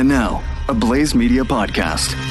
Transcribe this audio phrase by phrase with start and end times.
[0.00, 2.29] And now, a Blaze Media podcast.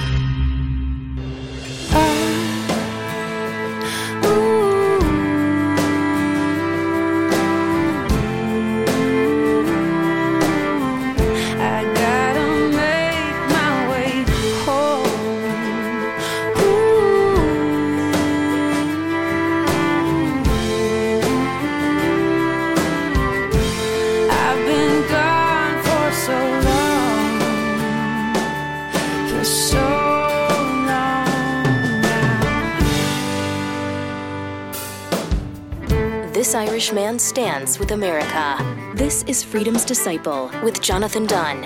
[37.29, 38.57] Stands with America.
[38.95, 41.63] This is Freedom's Disciple with Jonathan Dunne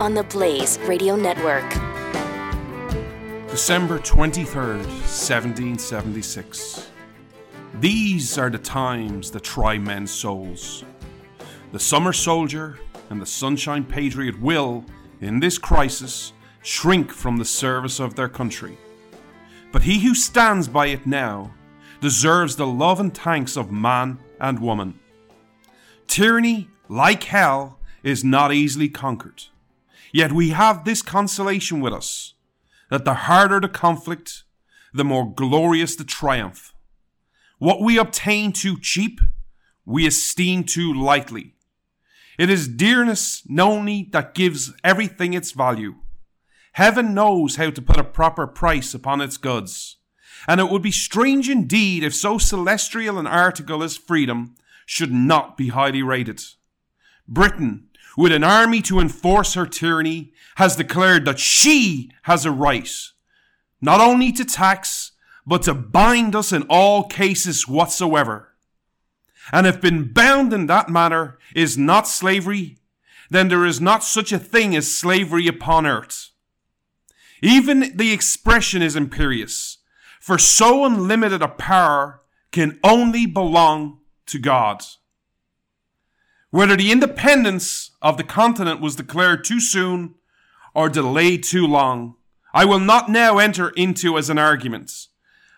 [0.00, 1.68] on the Blaze Radio Network.
[3.50, 6.88] December 23rd, 1776.
[7.80, 10.84] These are the times that try men's souls.
[11.72, 12.78] The summer soldier
[13.10, 14.86] and the sunshine patriot will,
[15.20, 16.32] in this crisis,
[16.62, 18.78] shrink from the service of their country.
[19.70, 21.52] But he who stands by it now
[22.00, 24.98] deserves the love and thanks of man and woman.
[26.06, 29.44] Tyranny, like hell, is not easily conquered.
[30.12, 32.34] Yet we have this consolation with us
[32.90, 34.44] that the harder the conflict,
[34.92, 36.74] the more glorious the triumph.
[37.58, 39.20] What we obtain too cheap,
[39.86, 41.54] we esteem too lightly.
[42.38, 45.94] It is dearness only that gives everything its value.
[46.72, 49.96] Heaven knows how to put a proper price upon its goods,
[50.46, 54.54] and it would be strange indeed if so celestial an article as freedom
[54.86, 56.42] should not be highly rated.
[57.26, 62.90] Britain, with an army to enforce her tyranny, has declared that she has a right
[63.84, 65.12] not only to tax,
[65.46, 68.54] but to bind us in all cases whatsoever.
[69.52, 72.78] And if being bound in that manner is not slavery,
[73.28, 76.30] then there is not such a thing as slavery upon earth.
[77.42, 79.78] Even the expression is imperious,
[80.24, 84.82] for so unlimited a power can only belong to God.
[86.48, 90.14] Whether the independence of the continent was declared too soon
[90.72, 92.14] or delayed too long,
[92.54, 95.08] I will not now enter into as an argument.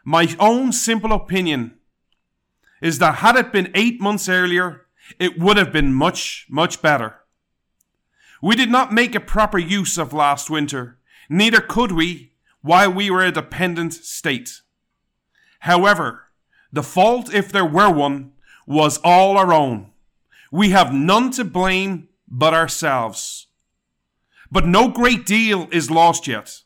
[0.05, 1.77] My own simple opinion
[2.83, 4.87] is that had it been eight months earlier,
[5.21, 7.21] it would have been much, much better.
[8.43, 12.33] We did not make a proper use of last winter, neither could we
[12.67, 14.61] while we were a dependent state.
[15.61, 16.25] However,
[16.73, 18.33] the fault, if there were one,
[18.67, 19.93] was all our own.
[20.51, 23.47] We have none to blame but ourselves.
[24.51, 26.63] But no great deal is lost yet.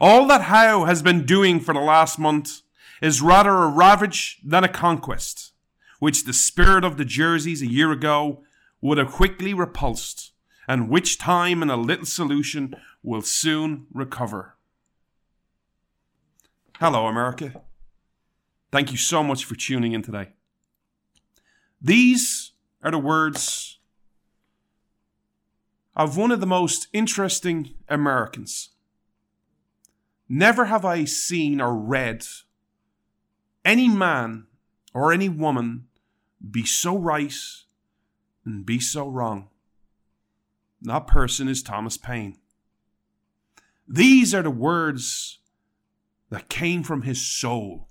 [0.00, 2.62] All that Howe has been doing for the last month
[3.02, 5.52] is rather a ravage than a conquest,
[5.98, 8.44] which the spirit of the Jerseys a year ago
[8.80, 10.32] would have quickly repulsed,
[10.66, 14.55] and which time and a little solution will soon recover.
[16.78, 17.62] Hello, America.
[18.70, 20.28] Thank you so much for tuning in today.
[21.80, 23.78] These are the words
[25.94, 28.72] of one of the most interesting Americans.
[30.28, 32.26] Never have I seen or read
[33.64, 34.46] any man
[34.92, 35.86] or any woman
[36.50, 37.32] be so right
[38.44, 39.48] and be so wrong.
[40.82, 42.36] That person is Thomas Paine.
[43.88, 45.38] These are the words
[46.30, 47.88] that came from his soul.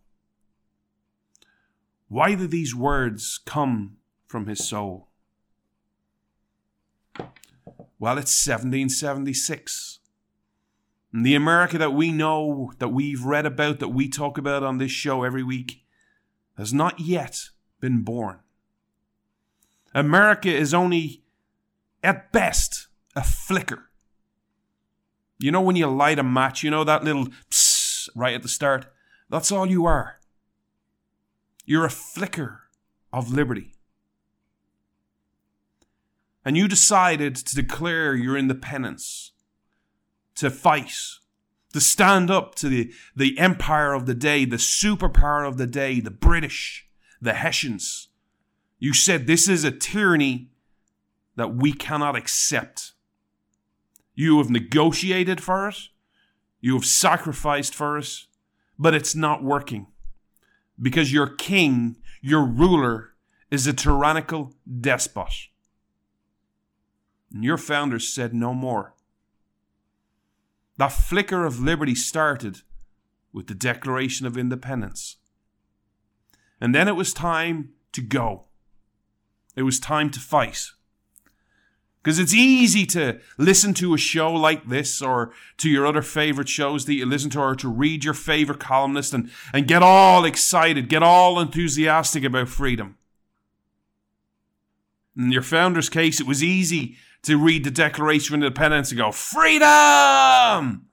[2.07, 3.97] Why do these words come
[4.27, 5.09] from his soul?
[7.97, 9.99] Well, it's 1776.
[11.13, 14.77] And the America that we know, that we've read about, that we talk about on
[14.77, 15.83] this show every week,
[16.57, 18.39] has not yet been born.
[19.93, 21.23] America is only,
[22.03, 23.89] at best, a flicker.
[25.39, 27.64] You know, when you light a match, you know that little psst
[28.15, 28.87] right at the start?
[29.29, 30.19] That's all you are.
[31.65, 32.63] You're a flicker
[33.11, 33.73] of liberty.
[36.43, 39.31] And you decided to declare your independence,
[40.35, 40.93] to fight,
[41.73, 45.99] to stand up to the, the empire of the day, the superpower of the day,
[45.99, 46.87] the British,
[47.19, 48.09] the Hessians.
[48.77, 50.51] You said this is a tyranny
[51.35, 52.93] that we cannot accept.
[54.13, 55.89] You have negotiated for it,
[56.65, 58.25] you have sacrificed for us,
[58.79, 59.85] but it's not working
[60.81, 63.11] because your king, your ruler,
[63.51, 64.51] is a tyrannical
[64.81, 65.31] despot.
[67.31, 68.95] And your founders said no more.
[70.77, 72.61] That flicker of liberty started
[73.31, 75.17] with the Declaration of Independence.
[76.59, 78.47] And then it was time to go.
[79.55, 80.63] It was time to fight.
[82.05, 86.47] Because it's easy to listen to a show like this or to your other favorite
[86.47, 90.23] shows that you listen to or to read your favorite columnist and, and get all
[90.23, 92.95] excited, get all enthusiastic about freedom.
[95.17, 99.11] In your founder's case, it was easy to read the Declaration of Independence and go,
[99.11, 100.85] freedom!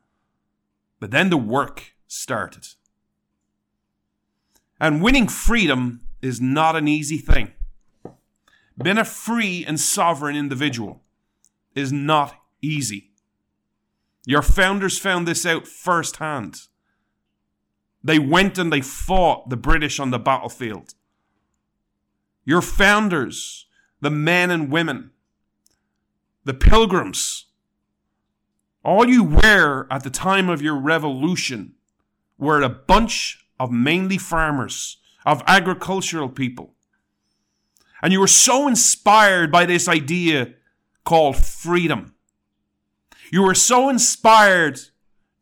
[0.98, 2.68] But then the work started.
[4.80, 7.52] And winning freedom is not an easy thing.
[8.82, 11.01] Being a free and sovereign individual
[11.74, 13.10] is not easy.
[14.24, 16.62] Your founders found this out firsthand.
[18.04, 20.94] They went and they fought the British on the battlefield.
[22.44, 23.66] Your founders,
[24.00, 25.10] the men and women,
[26.44, 27.46] the pilgrims,
[28.84, 31.74] all you were at the time of your revolution
[32.38, 36.74] were a bunch of mainly farmers, of agricultural people.
[38.02, 40.54] And you were so inspired by this idea
[41.04, 42.14] called freedom.
[43.31, 44.81] You were so inspired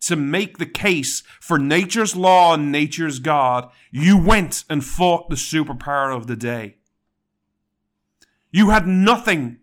[0.00, 5.36] to make the case for nature's law and nature's God, you went and fought the
[5.36, 6.76] superpower of the day.
[8.50, 9.58] You had nothing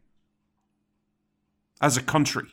[1.82, 2.48] as a country.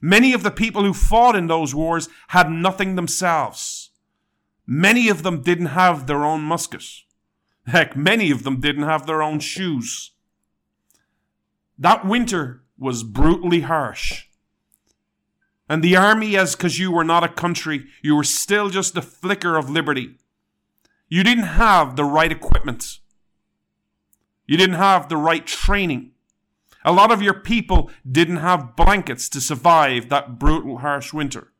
[0.00, 3.90] Many of the people who fought in those wars had nothing themselves.
[4.66, 6.84] Many of them didn't have their own musket.
[7.66, 10.12] Heck, many of them didn't have their own shoes.
[11.80, 14.26] That winter was brutally harsh.
[15.66, 19.02] And the army, as because you were not a country, you were still just a
[19.02, 20.16] flicker of liberty.
[21.08, 22.98] You didn't have the right equipment.
[24.46, 26.10] You didn't have the right training.
[26.84, 31.52] A lot of your people didn't have blankets to survive that brutal, harsh winter.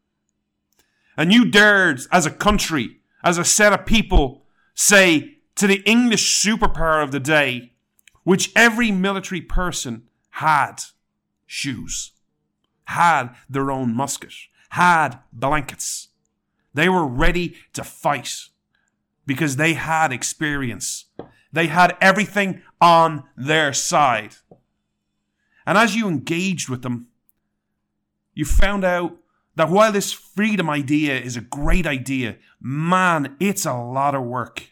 [1.17, 4.45] And you dared, as a country, as a set of people,
[4.75, 7.73] say to the English superpower of the day,
[8.25, 10.03] which every military person
[10.41, 10.77] had
[11.47, 12.13] shoes,
[12.85, 14.33] had their own musket,
[14.71, 16.09] had blankets.
[16.73, 18.47] They were ready to fight
[19.27, 21.05] because they had experience.
[21.53, 24.37] They had everything on their side.
[25.67, 27.09] And as you engaged with them,
[28.33, 29.19] you found out
[29.57, 34.71] that while this freedom idea is a great idea, man, it's a lot of work.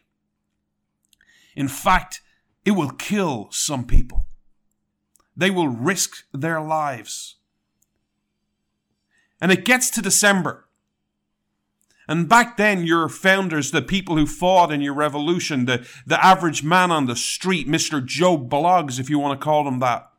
[1.55, 2.23] In fact,
[2.65, 4.25] it will kill some people.
[5.39, 7.37] They will risk their lives.
[9.41, 10.67] And it gets to December.
[12.09, 16.65] And back then, your founders, the people who fought in your revolution, the, the average
[16.65, 18.05] man on the street, Mr.
[18.05, 20.11] Joe Bloggs, if you want to call him that,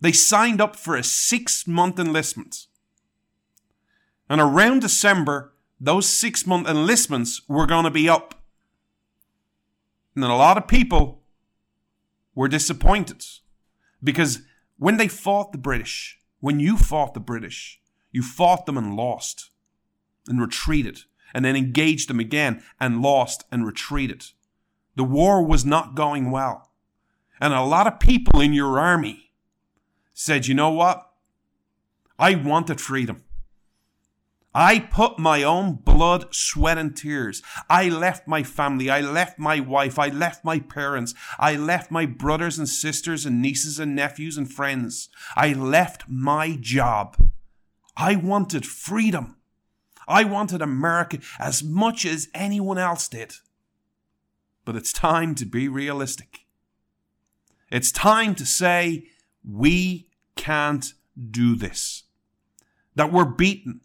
[0.00, 2.66] they signed up for a six month enlistment.
[4.28, 8.34] And around December, those six month enlistments were going to be up.
[10.16, 11.22] And a lot of people
[12.34, 13.24] were disappointed
[14.02, 14.40] because
[14.78, 17.80] when they fought the British, when you fought the British,
[18.12, 19.50] you fought them and lost
[20.26, 21.00] and retreated
[21.34, 24.26] and then engaged them again and lost and retreated.
[24.96, 26.70] The war was not going well.
[27.40, 29.30] And a lot of people in your army
[30.12, 31.10] said, you know what?
[32.18, 33.22] I wanted freedom.
[34.60, 37.42] I put my own blood, sweat, and tears.
[37.70, 38.90] I left my family.
[38.90, 40.00] I left my wife.
[40.00, 41.14] I left my parents.
[41.38, 45.10] I left my brothers and sisters and nieces and nephews and friends.
[45.36, 47.30] I left my job.
[47.96, 49.36] I wanted freedom.
[50.08, 53.34] I wanted America as much as anyone else did.
[54.64, 56.40] But it's time to be realistic.
[57.70, 59.04] It's time to say,
[59.48, 60.94] we can't
[61.30, 62.02] do this.
[62.96, 63.82] That we're beaten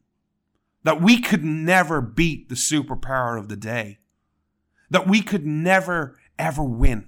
[0.84, 4.00] that we could never beat the superpower of the day,
[4.90, 7.08] that we could never, ever win.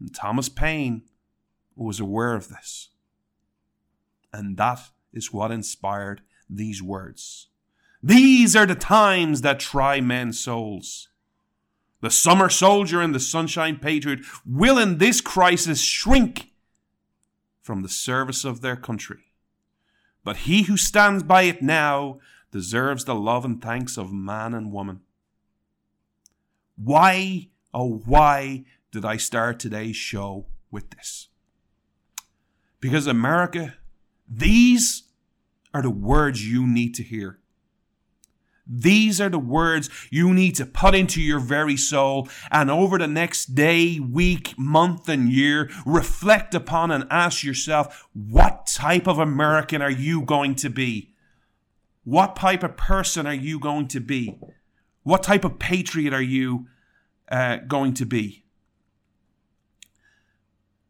[0.00, 1.02] And Thomas Paine
[1.74, 2.90] was aware of this.
[4.32, 4.80] And that
[5.12, 7.48] is what inspired these words.
[8.02, 11.08] These are the times that try men's souls.
[12.02, 16.50] The summer soldier and the sunshine patriot will in this crisis shrink
[17.62, 19.25] from the service of their country.
[20.26, 22.18] But he who stands by it now
[22.50, 25.02] deserves the love and thanks of man and woman.
[26.74, 31.28] Why, oh, why did I start today's show with this?
[32.80, 33.76] Because America,
[34.28, 35.04] these
[35.72, 37.38] are the words you need to hear.
[38.66, 43.06] These are the words you need to put into your very soul and over the
[43.06, 49.82] next day, week, month, and year, reflect upon and ask yourself, what type of American
[49.82, 51.14] are you going to be?
[52.02, 54.38] What type of person are you going to be?
[55.02, 56.66] What type of patriot are you
[57.30, 58.44] uh, going to be?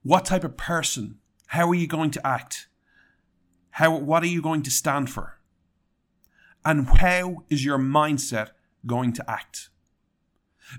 [0.02, 1.18] What type of person
[1.48, 2.68] How are you going to act?
[3.70, 5.35] How, what are you going to stand for?
[6.66, 8.50] And how is your mindset
[8.84, 9.70] going to act?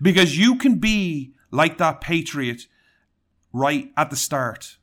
[0.01, 2.63] Because you can be like that patriot
[3.53, 4.77] right at the start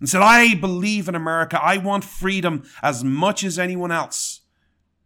[0.00, 1.62] and said, I believe in America.
[1.62, 4.40] I want freedom as much as anyone else.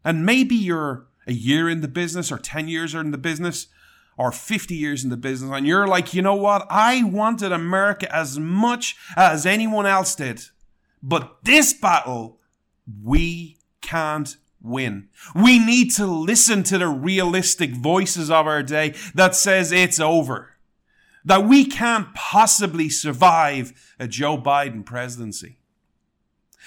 [0.02, 3.66] And maybe you're a year in the business or 10 years in the business
[4.16, 6.66] or 50 years in the business and you're like, you know what?
[6.70, 10.42] I wanted America as much as anyone else did.
[11.02, 12.38] But this battle,
[13.02, 15.08] we can't win.
[15.34, 20.50] We need to listen to the realistic voices of our day that says it's over.
[21.24, 25.58] That we can't possibly survive a Joe Biden presidency.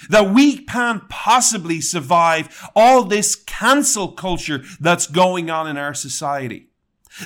[0.09, 6.67] That we can't possibly survive all this cancel culture that's going on in our society.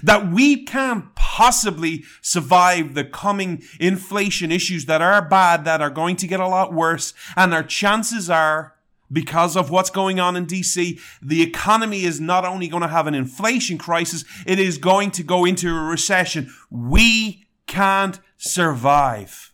[0.03, 6.15] That we can't possibly survive the coming inflation issues that are bad, that are going
[6.17, 8.75] to get a lot worse, and our chances are
[9.11, 13.07] because of what's going on in DC, the economy is not only going to have
[13.07, 16.53] an inflation crisis, it is going to go into a recession.
[16.69, 19.53] We can't survive.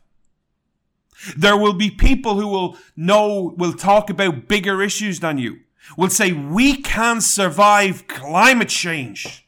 [1.35, 5.59] There will be people who will know, will talk about bigger issues than you,
[5.97, 9.44] will say, we can't survive climate change.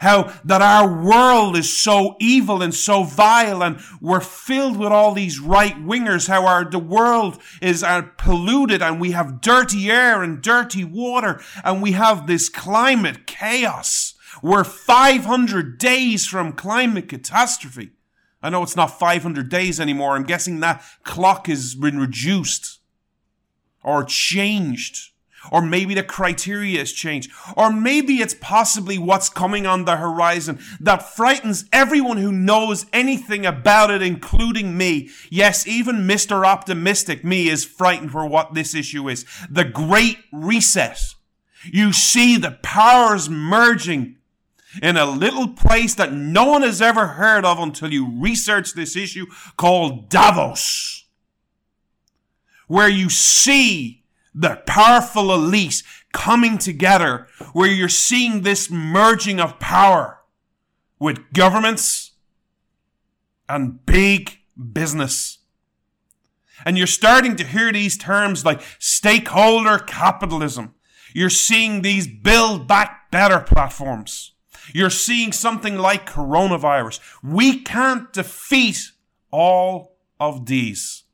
[0.00, 5.12] How that our world is so evil and so vile and we're filled with all
[5.12, 6.28] these right wingers.
[6.28, 11.40] How our, the world is uh, polluted and we have dirty air and dirty water
[11.64, 14.14] and we have this climate chaos.
[14.42, 17.92] We're 500 days from climate catastrophe.
[18.42, 20.14] I know it's not 500 days anymore.
[20.14, 22.80] I'm guessing that clock has been reduced
[23.82, 25.12] or changed.
[25.50, 27.30] Or maybe the criteria has changed.
[27.56, 33.46] Or maybe it's possibly what's coming on the horizon that frightens everyone who knows anything
[33.46, 35.10] about it, including me.
[35.30, 36.46] Yes, even Mr.
[36.46, 39.24] Optimistic, me, is frightened for what this issue is.
[39.50, 40.98] The Great Reset.
[41.64, 44.16] You see the powers merging
[44.82, 48.96] in a little place that no one has ever heard of until you research this
[48.96, 49.26] issue
[49.56, 51.04] called Davos,
[52.66, 54.04] where you see
[54.38, 60.20] the powerful elite coming together, where you're seeing this merging of power
[60.98, 62.12] with governments
[63.48, 64.38] and big
[64.72, 65.38] business.
[66.64, 70.74] And you're starting to hear these terms like stakeholder capitalism.
[71.14, 74.32] You're seeing these build back better platforms.
[74.74, 77.00] You're seeing something like coronavirus.
[77.22, 78.90] We can't defeat
[79.30, 81.04] all of these.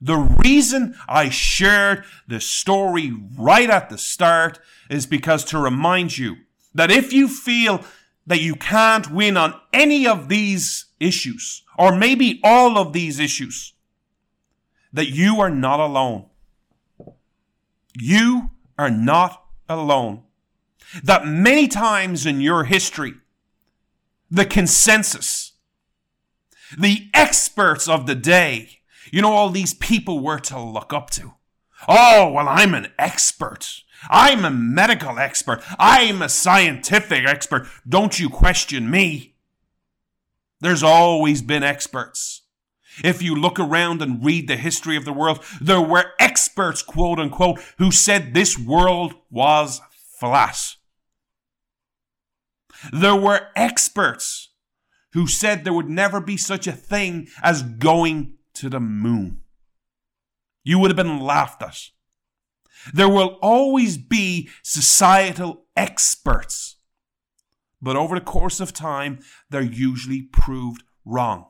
[0.00, 6.36] The reason I shared the story right at the start is because to remind you
[6.74, 7.84] that if you feel
[8.26, 13.72] that you can't win on any of these issues, or maybe all of these issues,
[14.92, 16.26] that you are not alone.
[17.94, 20.22] You are not alone
[21.02, 23.14] that many times in your history,
[24.30, 25.52] the consensus,
[26.78, 28.80] the experts of the day,
[29.12, 31.34] you know, all these people were to look up to.
[31.86, 33.82] Oh, well, I'm an expert.
[34.08, 35.62] I'm a medical expert.
[35.78, 37.66] I'm a scientific expert.
[37.88, 39.34] Don't you question me.
[40.60, 42.42] There's always been experts.
[43.04, 47.20] If you look around and read the history of the world, there were experts, quote
[47.20, 49.80] unquote, who said this world was
[50.18, 50.58] flat.
[52.92, 54.50] There were experts
[55.12, 59.40] who said there would never be such a thing as going to the moon.
[60.64, 61.90] You would have been laughed at.
[62.92, 66.76] There will always be societal experts.
[67.80, 71.46] But over the course of time, they're usually proved wrong.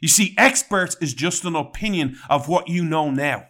[0.00, 3.46] You see, experts is just an opinion of what you know now.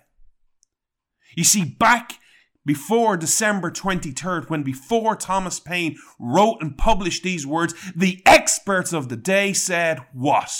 [1.36, 2.18] You see, back
[2.66, 9.08] before December 23rd, when before Thomas Paine wrote and published these words, the experts of
[9.08, 10.52] the day said what?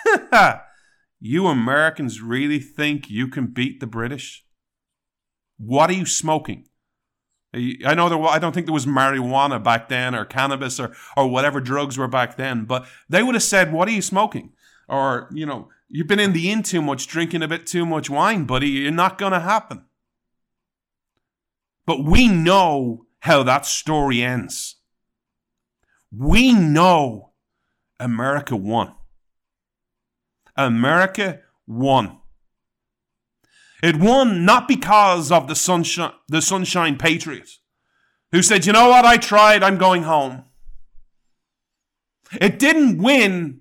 [1.20, 4.44] you Americans really think you can beat the British?
[5.58, 6.66] What are you smoking?
[7.54, 8.22] I know there.
[8.22, 12.08] I don't think there was marijuana back then, or cannabis, or or whatever drugs were
[12.08, 12.64] back then.
[12.64, 14.52] But they would have said, "What are you smoking?"
[14.88, 18.08] Or you know, you've been in the inn too much, drinking a bit too much
[18.08, 18.70] wine, buddy.
[18.70, 19.84] You're not going to happen.
[21.84, 24.76] But we know how that story ends.
[26.10, 27.32] We know
[28.00, 28.94] America won.
[30.56, 32.18] America won.
[33.82, 37.60] It won not because of the sunshine, the sunshine patriots
[38.30, 40.44] who said, you know what, I tried, I'm going home.
[42.40, 43.60] It didn't win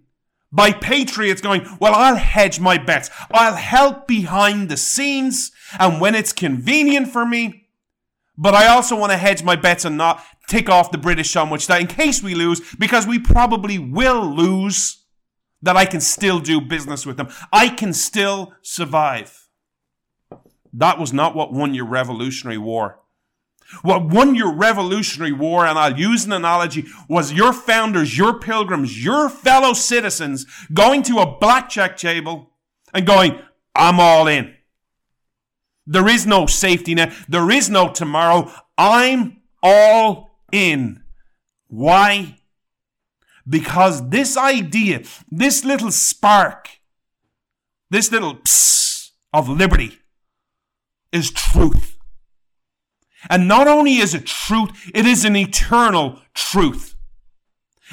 [0.51, 3.09] by patriots going, well, I'll hedge my bets.
[3.31, 7.67] I'll help behind the scenes and when it's convenient for me.
[8.37, 11.45] But I also want to hedge my bets and not take off the British so
[11.45, 15.00] much that in case we lose, because we probably will lose,
[15.61, 17.29] that I can still do business with them.
[17.51, 19.49] I can still survive.
[20.73, 22.99] That was not what won your Revolutionary War.
[23.83, 29.03] What won your Revolutionary War, and I'll use an analogy, was your founders, your pilgrims,
[29.03, 32.51] your fellow citizens going to a blackjack table
[32.93, 33.39] and going,
[33.73, 34.53] I'm all in.
[35.85, 37.13] There is no safety net.
[37.27, 38.51] There is no tomorrow.
[38.77, 41.03] I'm all in.
[41.67, 42.37] Why?
[43.51, 46.69] Because this idea, this little spark,
[47.89, 49.99] this little psst of liberty
[51.11, 51.97] is truth.
[53.29, 56.95] And not only is it truth, it is an eternal truth.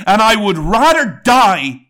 [0.07, 1.89] And I would rather die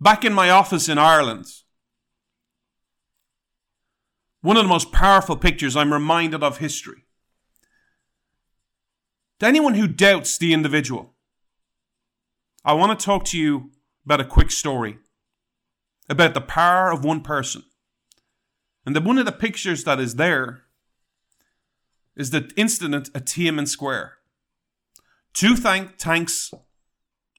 [0.00, 1.46] Back in my office in Ireland,
[4.40, 7.04] one of the most powerful pictures I'm reminded of history
[9.40, 11.14] to anyone who doubts the individual,
[12.64, 13.70] I want to talk to you
[14.04, 14.98] about a quick story
[16.08, 17.62] about the power of one person.
[18.84, 20.64] And that one of the pictures that is there
[22.16, 24.14] is the incident at Tiananmen Square.
[25.32, 26.52] Two tank- tanks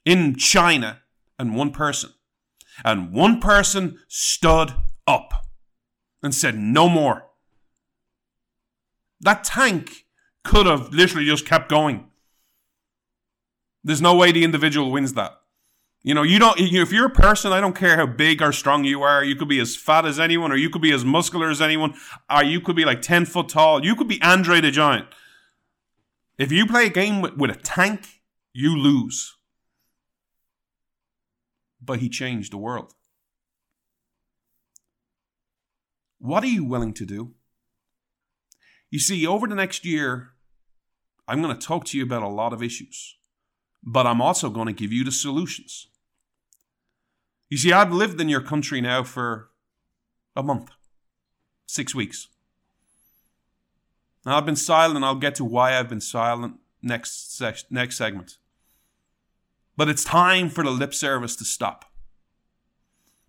[0.05, 1.01] in China
[1.37, 2.11] and one person.
[2.83, 4.73] And one person stood
[5.07, 5.33] up
[6.23, 7.27] and said, No more.
[9.19, 10.05] That tank
[10.43, 12.07] could have literally just kept going.
[13.83, 15.33] There's no way the individual wins that.
[16.03, 16.59] You know, you don't.
[16.59, 19.23] If you're a person, I don't care how big or strong you are.
[19.23, 21.93] You could be as fat as anyone, or you could be as muscular as anyone,
[22.29, 23.85] or you could be like ten foot tall.
[23.85, 25.07] You could be Andre the Giant.
[26.39, 28.07] If you play a game with, with a tank,
[28.51, 29.37] you lose.
[31.81, 32.93] But he changed the world.
[36.19, 37.33] What are you willing to do?
[38.91, 40.33] You see, over the next year,
[41.27, 43.17] I'm going to talk to you about a lot of issues,
[43.81, 45.87] but I'm also going to give you the solutions.
[47.49, 49.49] You see, I've lived in your country now for
[50.35, 50.69] a month,
[51.65, 52.27] six weeks.
[54.25, 55.03] Now, I've been silent.
[55.03, 58.37] I'll get to why I've been silent next, sec- next segment.
[59.81, 61.85] But it's time for the lip service to stop.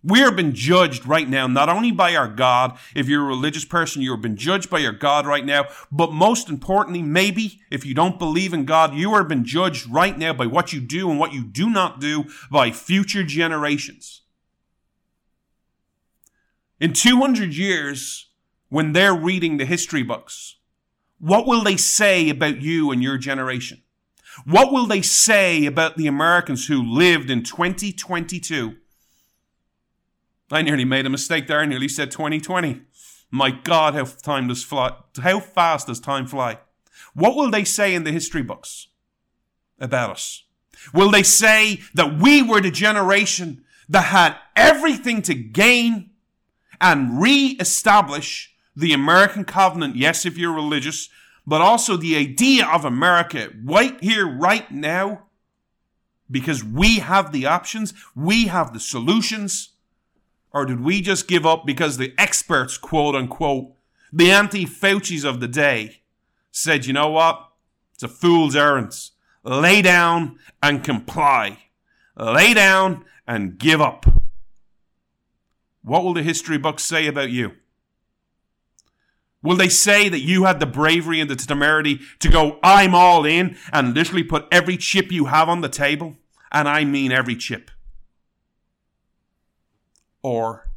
[0.03, 2.77] We are being judged right now, not only by our God.
[2.95, 5.65] If you're a religious person, you're being judged by your God right now.
[5.91, 10.15] But most importantly, maybe if you don't believe in God, you are being judged right
[10.15, 14.21] now by what you do and what you do not do by future generations.
[16.79, 18.29] In 200 years,
[18.69, 20.57] when they're reading the history books,
[21.17, 23.82] what will they say about you and your generation?
[24.45, 28.75] What will they say about the Americans who lived in 2022?
[30.51, 31.59] I nearly made a mistake there.
[31.59, 32.81] I nearly said 2020.
[33.31, 34.95] My God, how time does fly?
[35.21, 36.59] How fast does time fly?
[37.13, 38.87] What will they say in the history books
[39.79, 40.43] about us?
[40.93, 46.11] Will they say that we were the generation that had everything to gain
[46.79, 49.95] and re establish the American covenant.
[49.95, 51.09] Yes, if you're religious,
[51.45, 55.23] but also the idea of America right here, right now,
[56.29, 59.69] because we have the options, we have the solutions?
[60.51, 63.73] Or did we just give up because the experts, quote unquote,
[64.11, 66.01] the Anthony Fauci's of the day,
[66.51, 67.49] said, you know what?
[67.93, 68.93] It's a fool's errand.
[69.43, 71.57] Lay down and comply.
[72.15, 74.05] Lay down and give up.
[75.81, 77.53] What will the history books say about you?
[79.43, 83.25] Will they say that you had the bravery and the temerity to go, I'm all
[83.25, 86.15] in, and literally put every chip you have on the table?
[86.51, 87.69] And I mean every chip.
[90.21, 90.71] Or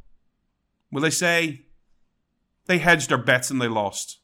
[0.91, 1.67] will they say
[2.67, 4.19] they hedged their bets and they lost?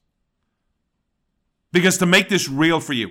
[1.70, 3.10] Because to make this real for you,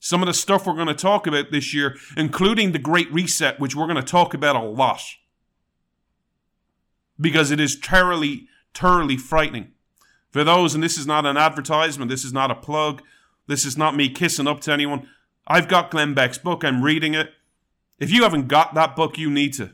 [0.00, 3.60] some of the stuff we're going to talk about this year, including the Great Reset,
[3.60, 5.00] which we're going to talk about a lot,
[7.20, 9.72] because it is terribly, terribly frightening.
[10.30, 13.02] For those, and this is not an advertisement, this is not a plug,
[13.46, 15.08] this is not me kissing up to anyone.
[15.46, 17.32] I've got Glenn Beck's book, I'm reading it.
[17.98, 19.72] If you haven't got that book, you need to.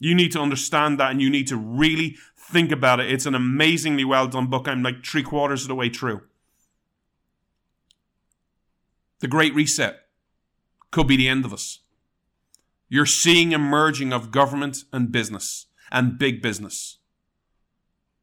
[0.00, 3.10] You need to understand that and you need to really think about it.
[3.10, 4.68] It's an amazingly well done book.
[4.68, 6.22] I'm like three quarters of the way through.
[9.20, 9.98] The Great Reset
[10.92, 11.80] could be the end of us.
[12.88, 16.97] You're seeing a merging of government and business and big business.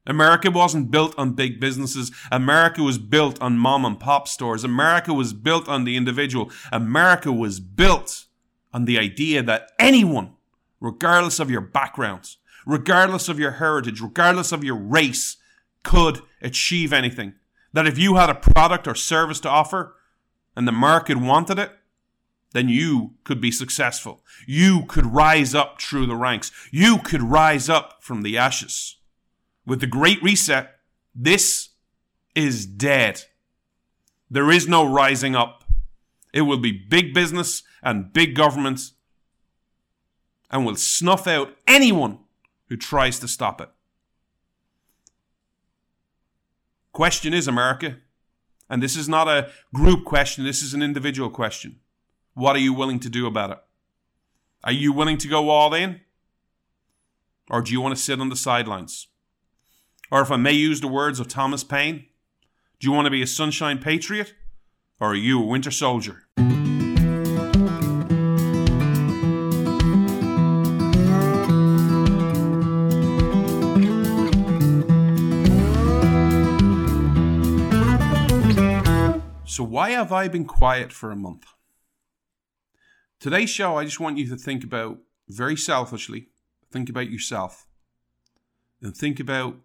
[0.07, 2.11] America wasn't built on big businesses.
[2.31, 4.63] America was built on mom and pop stores.
[4.63, 6.51] America was built on the individual.
[6.71, 8.25] America was built
[8.73, 10.33] on the idea that anyone,
[10.79, 15.37] regardless of your background, regardless of your heritage, regardless of your race,
[15.83, 17.33] could achieve anything.
[17.73, 19.95] That if you had a product or service to offer,
[20.55, 21.71] and the market wanted it,
[22.53, 24.23] then you could be successful.
[24.47, 26.51] You could rise up through the ranks.
[26.71, 28.95] You could rise up from the ashes.
[29.65, 30.69] With the Great Reset,
[31.13, 31.69] this
[32.35, 33.23] is dead.
[34.29, 35.63] There is no rising up.
[36.33, 38.91] It will be big business and big government
[40.51, 42.19] and will snuff out anyone
[42.67, 43.69] who tries to stop it.
[46.91, 47.97] Question is, America,
[48.69, 51.79] and this is not a group question, this is an individual question.
[52.33, 53.59] What are you willing to do about it?
[54.63, 56.01] Are you willing to go all in?
[57.49, 59.07] Or do you want to sit on the sidelines?
[60.11, 62.05] Or if I may use the words of Thomas Paine,
[62.79, 64.33] do you want to be a sunshine patriot?
[64.99, 66.23] Or are you a winter soldier?
[79.47, 81.45] So, why have I been quiet for a month?
[83.19, 86.27] Today's show, I just want you to think about very selfishly,
[86.71, 87.65] think about yourself
[88.81, 89.55] and think about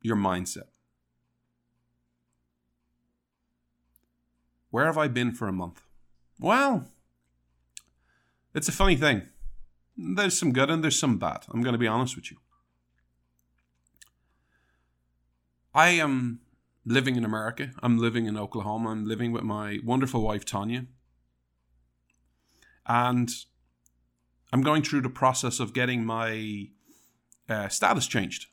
[0.00, 0.68] your mindset.
[4.70, 5.82] Where have I been for a month?
[6.38, 6.86] Well,
[8.54, 9.22] it's a funny thing.
[9.96, 11.46] There's some good and there's some bad.
[11.50, 12.36] I'm going to be honest with you.
[15.74, 16.40] I am
[16.84, 17.70] living in America.
[17.82, 18.90] I'm living in Oklahoma.
[18.90, 20.86] I'm living with my wonderful wife, Tanya.
[22.86, 23.30] And
[24.52, 26.68] I'm going through the process of getting my
[27.48, 28.46] uh, status changed.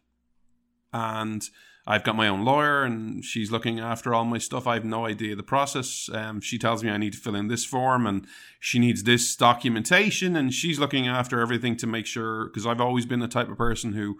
[0.93, 1.43] And
[1.85, 4.67] I've got my own lawyer and she's looking after all my stuff.
[4.67, 6.09] I have no idea the process.
[6.13, 8.25] Um, she tells me I need to fill in this form and
[8.57, 13.05] she needs this documentation and she's looking after everything to make sure because I've always
[13.05, 14.17] been the type of person who,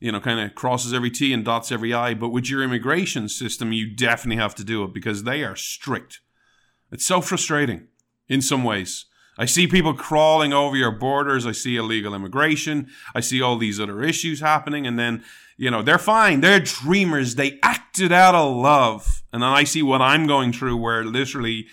[0.00, 2.14] you know, kind of crosses every T and dots every I.
[2.14, 6.18] But with your immigration system, you definitely have to do it because they are strict.
[6.90, 7.86] It's so frustrating
[8.28, 9.06] in some ways.
[9.38, 11.46] I see people crawling over your borders.
[11.46, 12.88] I see illegal immigration.
[13.14, 14.86] I see all these other issues happening.
[14.86, 15.24] And then,
[15.56, 16.40] you know, they're fine.
[16.40, 17.34] They're dreamers.
[17.34, 19.22] They acted out of love.
[19.32, 21.66] And then I see what I'm going through where literally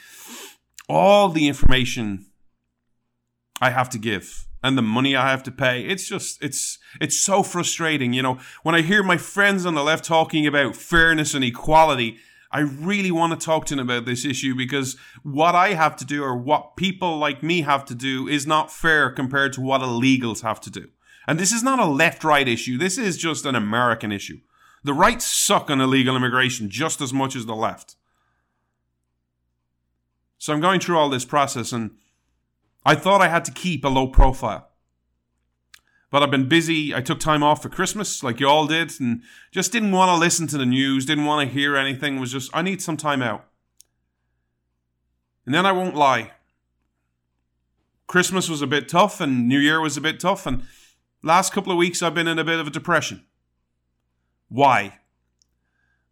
[0.88, 2.28] all the information
[3.62, 5.82] I have to give and the money I have to pay.
[5.82, 8.14] It's just, it's, it's so frustrating.
[8.14, 12.18] You know, when I hear my friends on the left talking about fairness and equality,
[12.52, 16.06] I really want to talk to them about this issue because what I have to
[16.06, 19.82] do or what people like me have to do is not fair compared to what
[19.82, 20.90] illegals have to do.
[21.32, 22.78] And this is not a left right issue.
[22.78, 24.42] This is just an American issue.
[24.84, 27.96] The right suck on illegal immigration just as much as the left.
[30.38, 31.92] So I'm going through all this process and
[32.86, 34.72] I thought I had to keep a low profile.
[36.10, 36.94] But I've been busy.
[36.94, 39.22] I took time off for Christmas, like you all did, and
[39.54, 42.18] just didn't want to listen to the news, didn't want to hear anything.
[42.18, 43.46] It was just, I need some time out.
[45.46, 46.32] And then I won't lie.
[48.08, 50.64] Christmas was a bit tough, and New Year was a bit tough, and
[51.24, 53.26] last couple of weeks I've been in a bit of a depression.
[54.50, 55.00] Why?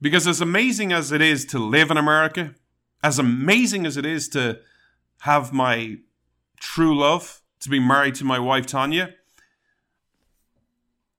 [0.01, 2.55] Because as amazing as it is to live in America,
[3.03, 4.59] as amazing as it is to
[5.21, 5.97] have my
[6.59, 9.15] true love, to be married to my wife Tanya,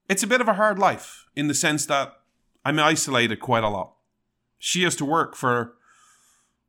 [0.09, 2.15] it's a bit of a hard life in the sense that
[2.65, 3.95] I'm isolated quite a lot.
[4.59, 5.75] She has to work for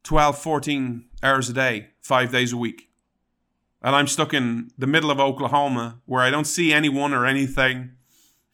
[0.04, 2.91] 12, 14 hours a day, five days a week.
[3.82, 7.92] And I'm stuck in the middle of Oklahoma where I don't see anyone or anything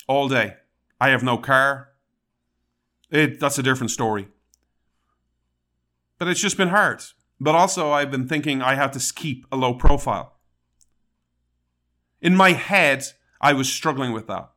[0.08, 0.56] all day.
[1.02, 1.90] I have no car.
[3.10, 4.30] It, that's a different story.
[6.18, 7.02] But it's just been hard.
[7.40, 10.38] But also, I've been thinking I have to keep a low profile.
[12.22, 13.06] In my head,
[13.40, 14.50] I was struggling with that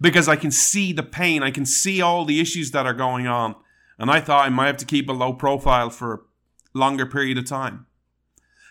[0.00, 3.26] because I can see the pain, I can see all the issues that are going
[3.26, 3.56] on.
[3.98, 6.26] And I thought I might have to keep a low profile for
[6.74, 7.86] a longer period of time.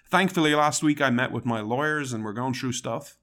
[0.10, 3.18] Thankfully, last week I met with my lawyers and we're going through stuff.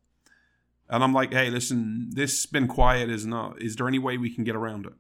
[0.88, 3.10] And I'm like, hey, listen, this been quiet.
[3.10, 3.60] Is not.
[3.60, 4.92] Is there any way we can get around it?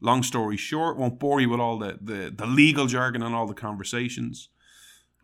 [0.00, 3.46] Long story short, won't bore you with all the, the, the legal jargon and all
[3.46, 4.48] the conversations.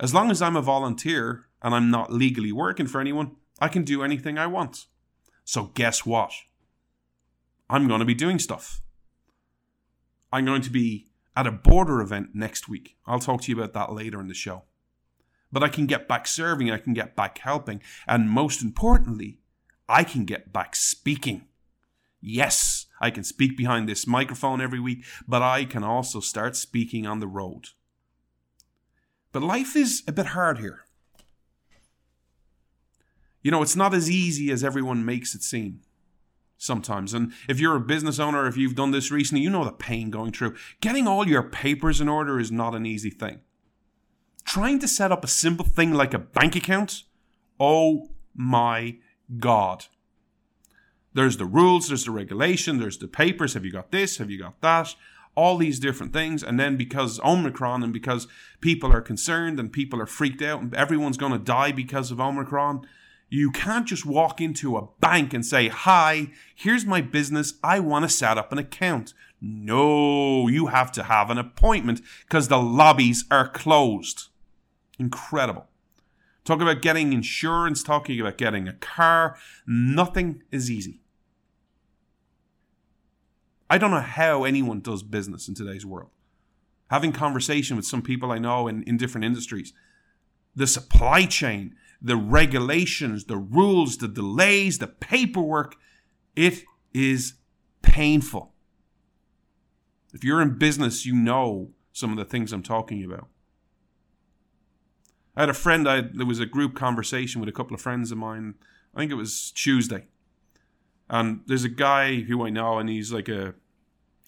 [0.01, 3.85] As long as I'm a volunteer and I'm not legally working for anyone, I can
[3.85, 4.87] do anything I want.
[5.45, 6.33] So guess what?
[7.69, 8.81] I'm going to be doing stuff.
[10.33, 12.97] I'm going to be at a border event next week.
[13.07, 14.65] I'll talk to you about that later in the show.
[15.53, 19.39] But I can get back serving, I can get back helping, and most importantly,
[19.89, 21.47] I can get back speaking.
[22.21, 27.07] Yes, I can speak behind this microphone every week, but I can also start speaking
[27.07, 27.69] on the road.
[29.33, 30.85] But life is a bit hard here.
[33.43, 35.81] You know, it's not as easy as everyone makes it seem
[36.59, 37.15] sometimes.
[37.15, 40.11] And if you're a business owner, if you've done this recently, you know the pain
[40.11, 40.57] going through.
[40.81, 43.41] Getting all your papers in order is not an easy thing.
[44.53, 47.05] Trying to set up a simple thing like a bank account,
[47.61, 48.97] oh my
[49.39, 49.85] God.
[51.15, 53.55] There's the rules, there's the regulation, there's the papers.
[53.55, 54.17] Have you got this?
[54.17, 54.97] Have you got that?
[55.37, 56.43] All these different things.
[56.43, 58.27] And then because Omicron and because
[58.61, 62.21] people are concerned and people are freaked out and everyone's going to die because of
[62.21, 62.85] Omicron,
[63.29, 67.55] you can't just walk into a bank and say, Hi, here's my business.
[67.63, 69.15] I want to set up an account.
[69.41, 74.27] No, you have to have an appointment because the lobbies are closed.
[75.01, 75.67] Incredible.
[76.45, 79.37] Talk about getting insurance, talking about getting a car.
[79.67, 81.01] Nothing is easy.
[83.71, 86.11] I don't know how anyone does business in today's world.
[86.91, 89.73] Having conversation with some people I know in, in different industries,
[90.55, 95.77] the supply chain, the regulations, the rules, the delays, the paperwork,
[96.37, 97.35] it is
[97.81, 98.53] painful.
[100.13, 103.29] If you're in business, you know some of the things I'm talking about.
[105.37, 108.11] I had a friend, I, there was a group conversation with a couple of friends
[108.11, 108.55] of mine.
[108.95, 110.07] I think it was Tuesday.
[111.09, 113.55] And there's a guy who I know, and he's like a,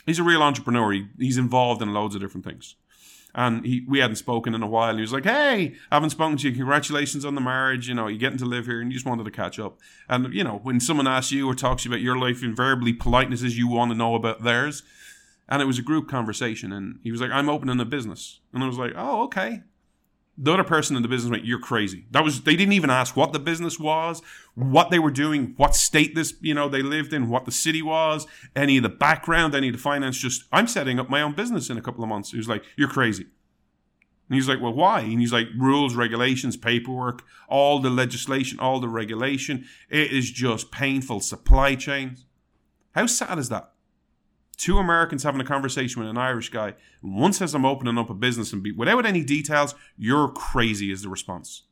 [0.06, 0.92] he's a real entrepreneur.
[0.92, 2.76] He, he's involved in loads of different things.
[3.34, 4.94] And he, we hadn't spoken in a while.
[4.94, 6.54] He was like, "Hey, I haven't spoken to you.
[6.54, 7.88] Congratulations on the marriage.
[7.88, 10.34] You know, you're getting to live here, and you just wanted to catch up." And
[10.34, 13.42] you know, when someone asks you or talks to you about your life, invariably politeness
[13.42, 14.82] is you want to know about theirs.
[15.48, 18.62] And it was a group conversation, and he was like, "I'm opening a business," and
[18.62, 19.62] I was like, "Oh, okay."
[20.38, 23.16] The other person in the business went, "You're crazy." That was they didn't even ask
[23.16, 24.22] what the business was,
[24.54, 27.82] what they were doing, what state this you know they lived in, what the city
[27.82, 30.18] was, any of the background, any of the finance.
[30.18, 32.30] Just I'm setting up my own business in a couple of months.
[32.30, 33.26] He was like, "You're crazy."
[34.28, 38.80] And he's like, "Well, why?" And he's like, "Rules, regulations, paperwork, all the legislation, all
[38.80, 39.66] the regulation.
[39.90, 41.20] It is just painful.
[41.20, 42.24] Supply chains.
[42.94, 43.71] How sad is that?"
[44.56, 46.74] Two Americans having a conversation with an Irish guy.
[47.00, 51.02] One says I'm opening up a business and be, without any details, you're crazy is
[51.02, 51.62] the response.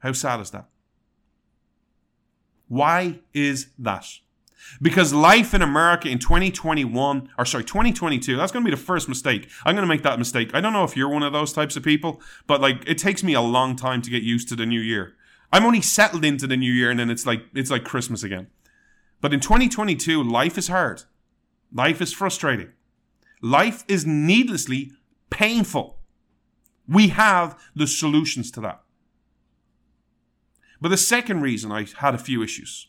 [0.00, 0.68] How sad is that?
[2.68, 4.06] Why is that?
[4.80, 9.08] Because life in America in 2021, or sorry, 2022, that's going to be the first
[9.08, 9.48] mistake.
[9.64, 10.50] I'm going to make that mistake.
[10.54, 13.22] I don't know if you're one of those types of people, but like it takes
[13.22, 15.14] me a long time to get used to the new year.
[15.52, 18.48] I'm only settled into the new year and then it's like it's like Christmas again.
[19.20, 21.02] But in 2022, life is hard.
[21.72, 22.72] Life is frustrating.
[23.42, 24.92] Life is needlessly
[25.30, 25.98] painful.
[26.88, 28.82] We have the solutions to that.
[30.80, 32.88] But the second reason I had a few issues,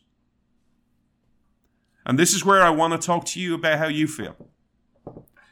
[2.06, 4.36] and this is where I want to talk to you about how you feel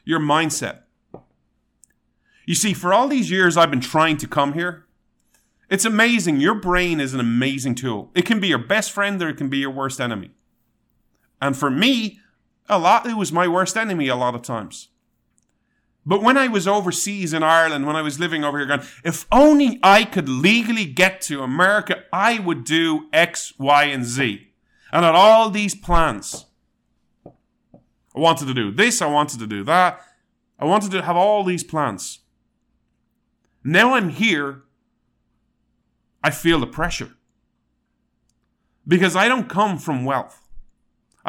[0.03, 0.79] your mindset.
[2.45, 4.85] You see, for all these years I've been trying to come here,
[5.69, 6.39] it's amazing.
[6.39, 8.09] Your brain is an amazing tool.
[8.15, 10.31] It can be your best friend or it can be your worst enemy.
[11.39, 12.19] And for me,
[12.69, 14.89] a lot, it was my worst enemy a lot of times.
[16.05, 19.27] But when I was overseas in Ireland, when I was living over here, going, if
[19.31, 24.47] only I could legally get to America, I would do X, Y, and Z.
[24.91, 26.45] And had all these plans.
[27.25, 30.01] I wanted to do this, I wanted to do that.
[30.57, 32.19] I wanted to have all these plans.
[33.63, 34.63] Now I'm here,
[36.23, 37.11] I feel the pressure.
[38.87, 40.48] Because I don't come from wealth.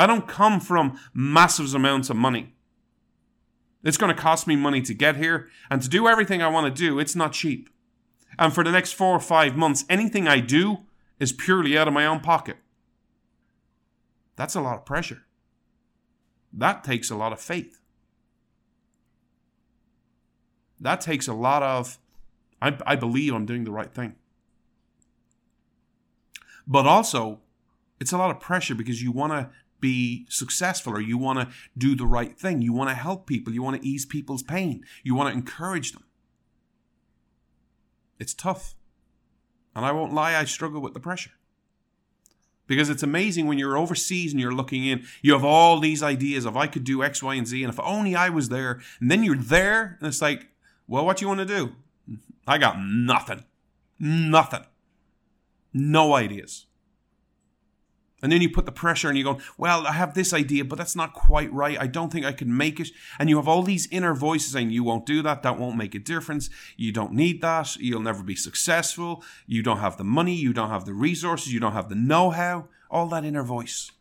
[0.01, 2.55] I don't come from massive amounts of money.
[3.85, 6.75] It's going to cost me money to get here, and to do everything I want
[6.75, 7.69] to do, it's not cheap.
[8.39, 10.79] And for the next four or five months, anything I do
[11.19, 12.57] is purely out of my own pocket.
[14.37, 15.25] That's a lot of pressure.
[16.51, 17.79] That takes a lot of faith.
[20.81, 21.99] That takes a lot of,
[22.63, 24.15] I, I believe I'm doing the right thing.
[26.67, 27.41] But also,
[28.01, 31.55] it's a lot of pressure because you want to be successful or you want to
[31.77, 32.63] do the right thing.
[32.63, 33.53] You want to help people.
[33.53, 34.85] You want to ease people's pain.
[35.03, 36.05] You want to encourage them.
[38.19, 38.75] It's tough.
[39.75, 41.31] And I won't lie, I struggle with the pressure.
[42.67, 46.45] Because it's amazing when you're overseas and you're looking in, you have all these ideas
[46.45, 48.81] of I could do X, Y, and Z, and if only I was there.
[49.01, 50.49] And then you're there, and it's like,
[50.87, 51.73] well, what do you want to do?
[52.47, 53.45] I got nothing.
[53.99, 54.65] Nothing.
[55.73, 56.67] No ideas.
[58.23, 60.77] And then you put the pressure and you go, well, I have this idea, but
[60.77, 61.81] that's not quite right.
[61.81, 62.91] I don't think I can make it.
[63.19, 65.43] And you have all these inner voices saying, you won't do that.
[65.43, 66.51] That won't make a difference.
[66.77, 67.77] You don't need that.
[67.77, 69.25] You'll never be successful.
[69.47, 70.35] You don't have the money.
[70.35, 71.53] You don't have the resources.
[71.53, 72.69] You don't have the know how.
[72.91, 73.93] All that inner voice.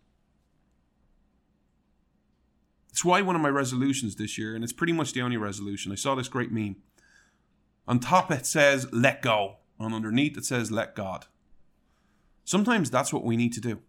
[2.89, 5.91] It's why one of my resolutions this year, and it's pretty much the only resolution,
[5.91, 6.75] I saw this great meme.
[7.87, 9.57] On top it says, let go.
[9.79, 11.27] And underneath it says, let God.
[12.43, 13.79] Sometimes that's what we need to do.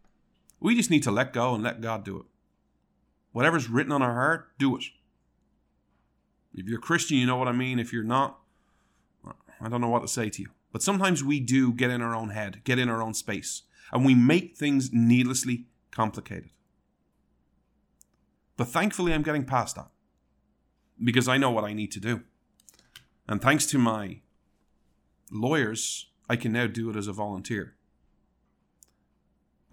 [0.61, 2.27] We just need to let go and let God do it.
[3.33, 4.85] Whatever's written on our heart, do it.
[6.55, 7.79] If you're a Christian, you know what I mean.
[7.79, 8.39] If you're not,
[9.61, 10.49] I don't know what to say to you.
[10.73, 14.05] But sometimes we do get in our own head, get in our own space, and
[14.05, 16.51] we make things needlessly complicated.
[18.57, 19.89] But thankfully, I'm getting past that
[21.03, 22.23] because I know what I need to do.
[23.27, 24.21] And thanks to my
[25.31, 27.75] lawyers, I can now do it as a volunteer.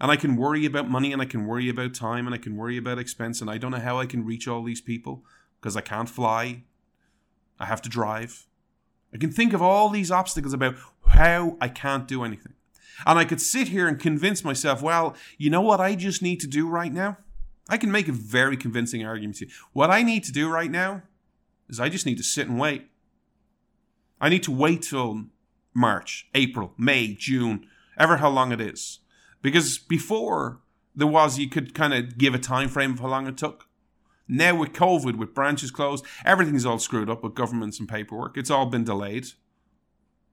[0.00, 2.56] And I can worry about money and I can worry about time and I can
[2.56, 3.40] worry about expense.
[3.40, 5.24] And I don't know how I can reach all these people
[5.60, 6.62] because I can't fly.
[7.58, 8.46] I have to drive.
[9.12, 10.76] I can think of all these obstacles about
[11.08, 12.52] how I can't do anything.
[13.06, 16.40] And I could sit here and convince myself, well, you know what I just need
[16.40, 17.18] to do right now?
[17.68, 19.52] I can make a very convincing argument to you.
[19.72, 21.02] What I need to do right now
[21.68, 22.88] is I just need to sit and wait.
[24.20, 25.26] I need to wait till
[25.74, 29.00] March, April, May, June, ever how long it is.
[29.42, 30.60] Because before
[30.94, 33.66] there was, you could kind of give a time frame of how long it took.
[34.26, 38.36] Now with COVID, with branches closed, everything's all screwed up with governments and paperwork.
[38.36, 39.28] It's all been delayed.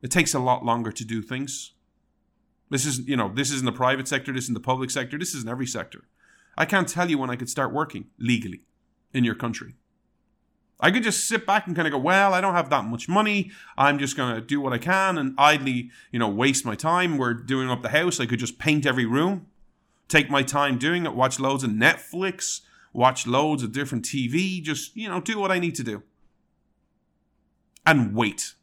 [0.01, 1.71] It takes a lot longer to do things.
[2.69, 4.89] This is, you know, this is in the private sector, this is in the public
[4.89, 6.05] sector, this is in every sector.
[6.57, 8.63] I can't tell you when I could start working legally
[9.13, 9.75] in your country.
[10.79, 13.07] I could just sit back and kind of go, well, I don't have that much
[13.07, 13.51] money.
[13.77, 17.17] I'm just going to do what I can and idly, you know, waste my time.
[17.17, 18.19] We're doing up the house.
[18.19, 19.47] I could just paint every room,
[20.09, 22.61] take my time doing it, watch loads of Netflix,
[22.91, 26.03] watch loads of different TV, just, you know, do what I need to do.
[27.85, 28.55] And wait.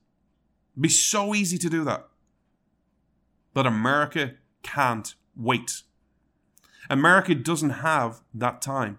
[0.75, 2.09] It'd be so easy to do that.
[3.55, 5.83] But America can't wait.
[6.91, 8.99] America doesn't have that time.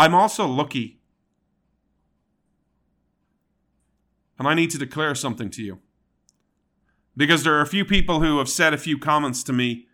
[0.00, 0.98] I'm also lucky.
[4.38, 5.80] And I need to declare something to you.
[7.14, 9.88] Because there are a few people who have said a few comments to me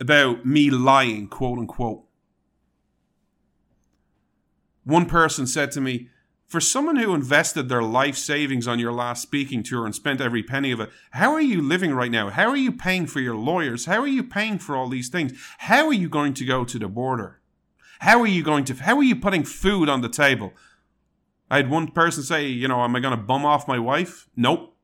[0.00, 2.04] about me lying, quote unquote.
[4.84, 6.08] One person said to me,
[6.46, 10.42] For someone who invested their life savings on your last speaking tour and spent every
[10.42, 12.30] penny of it, how are you living right now?
[12.30, 13.84] How are you paying for your lawyers?
[13.84, 15.34] How are you paying for all these things?
[15.58, 17.41] How are you going to go to the border?
[18.02, 20.54] How are you going to, how are you putting food on the table?
[21.48, 24.28] I had one person say, you know, am I going to bum off my wife?
[24.34, 24.76] Nope.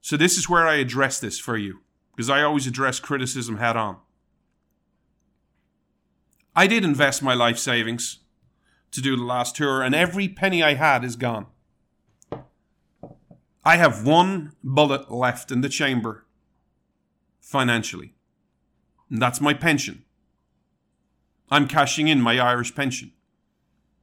[0.00, 1.80] So this is where I address this for you,
[2.16, 3.98] because I always address criticism head on.
[6.56, 8.20] I did invest my life savings
[8.92, 11.48] to do the last tour, and every penny I had is gone.
[13.62, 16.24] I have one bullet left in the chamber
[17.42, 18.14] financially.
[19.14, 20.02] And that's my pension.
[21.48, 23.12] I'm cashing in my Irish pension.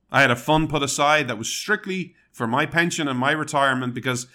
[0.10, 3.94] I had a fund put aside that was strictly for my pension and my retirement
[3.94, 4.28] because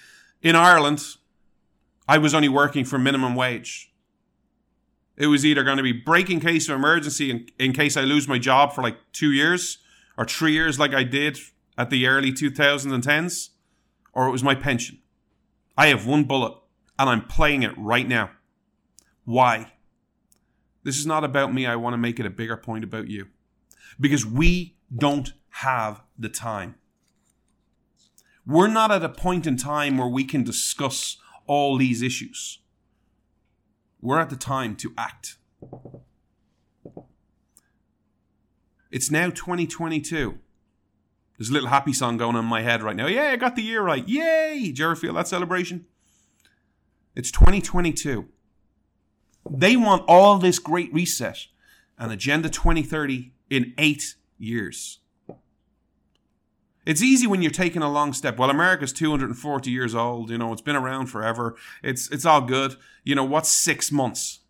[0.42, 1.02] in Ireland,
[2.06, 3.90] I was only working for minimum wage.
[5.16, 8.02] It was either going to be break in case of emergency in, in case I
[8.02, 9.78] lose my job for like two years
[10.18, 11.38] or three years, like I did
[11.78, 13.48] at the early 2010s,
[14.12, 14.98] or it was my pension.
[15.74, 16.52] I have one bullet
[16.98, 18.32] and I'm playing it right now.
[19.24, 19.72] Why?
[20.86, 21.66] This is not about me.
[21.66, 23.26] I want to make it a bigger point about you.
[23.98, 26.76] Because we don't have the time.
[28.46, 31.16] We're not at a point in time where we can discuss
[31.48, 32.60] all these issues.
[34.00, 35.38] We're at the time to act.
[38.92, 40.38] It's now 2022.
[41.36, 43.08] There's a little happy song going on in my head right now.
[43.08, 44.06] Yeah, I got the year right.
[44.06, 44.66] Yay!
[44.66, 45.86] Did you ever feel that celebration?
[47.16, 48.28] It's 2022.
[49.50, 51.46] They want all this great reset
[51.98, 54.98] and Agenda 2030 in eight years.
[56.84, 58.38] It's easy when you're taking a long step.
[58.38, 60.30] Well, America's 240 years old.
[60.30, 61.56] You know, it's been around forever.
[61.82, 62.76] It's it's all good.
[63.02, 64.40] You know, what's six months?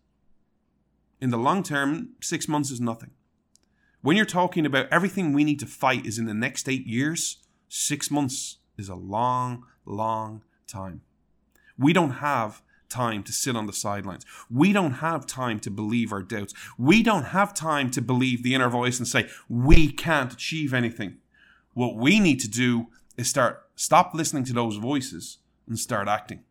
[1.19, 3.11] In the long term, six months is nothing.
[4.01, 7.37] When you're talking about everything we need to fight is in the next eight years,
[7.67, 11.01] six months is a long, long time.
[11.75, 14.25] We don't have time to sit on the sidelines.
[14.49, 16.53] We don't have time to believe our doubts.
[16.77, 21.17] We don't have time to believe the inner voice and say, we can't achieve anything.
[21.73, 26.43] What we need to do is start, stop listening to those voices and start acting.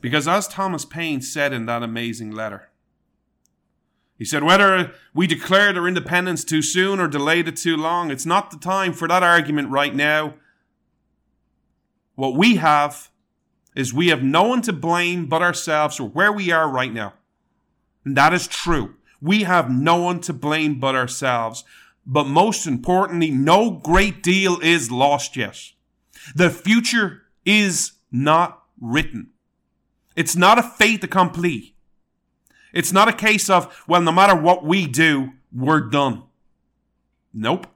[0.00, 2.68] Because as Thomas Paine said in that amazing letter,
[4.18, 8.26] he said, whether we declared our independence too soon or delayed it too long, it's
[8.26, 10.34] not the time for that argument right now.
[12.16, 13.08] What we have
[13.74, 17.14] is we have no one to blame but ourselves for where we are right now.
[18.04, 18.94] And that is true.
[19.20, 21.64] We have no one to blame but ourselves.
[22.06, 25.58] But most importantly, no great deal is lost yet.
[26.34, 29.30] The future is not written.
[30.16, 31.74] It's not a fait accompli.
[32.72, 36.24] It's not a case of, well, no matter what we do, we're done.
[37.32, 37.66] Nope.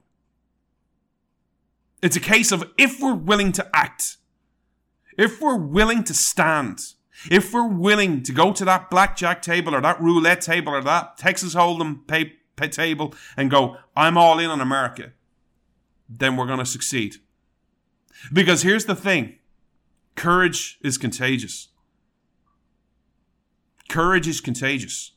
[2.03, 4.19] It's a case of if we're willing to act,
[5.17, 6.81] if we're willing to stand,
[7.31, 11.17] if we're willing to go to that blackjack table or that roulette table or that
[11.17, 15.13] Texas Hold'em pay, pay table and go, I'm all in on America,
[16.09, 17.17] then we're going to succeed.
[18.33, 19.39] Because here's the thing
[20.15, 21.69] courage is contagious.
[23.89, 25.13] Courage is contagious.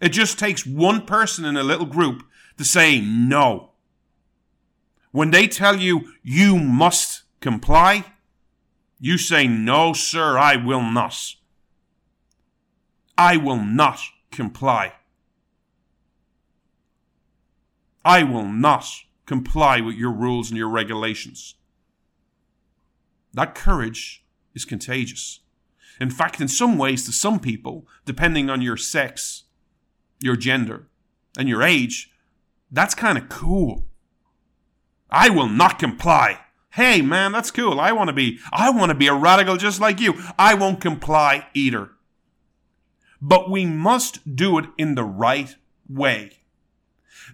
[0.00, 2.24] It just takes one person in a little group
[2.58, 3.70] to say no.
[5.12, 8.04] When they tell you you must comply,
[9.04, 11.34] you say, No, sir, I will not.
[13.18, 14.00] I will not
[14.30, 14.94] comply.
[18.02, 18.86] I will not
[19.26, 21.56] comply with your rules and your regulations.
[23.34, 24.24] That courage
[24.54, 25.40] is contagious.
[26.00, 29.44] In fact, in some ways, to some people, depending on your sex,
[30.18, 30.88] your gender,
[31.36, 32.10] and your age,
[32.70, 33.84] that's kind of cool.
[35.10, 36.43] I will not comply.
[36.74, 37.78] Hey, man, that's cool.
[37.78, 40.14] I want to be, I want to be a radical just like you.
[40.36, 41.90] I won't comply either.
[43.22, 45.54] But we must do it in the right
[45.88, 46.38] way.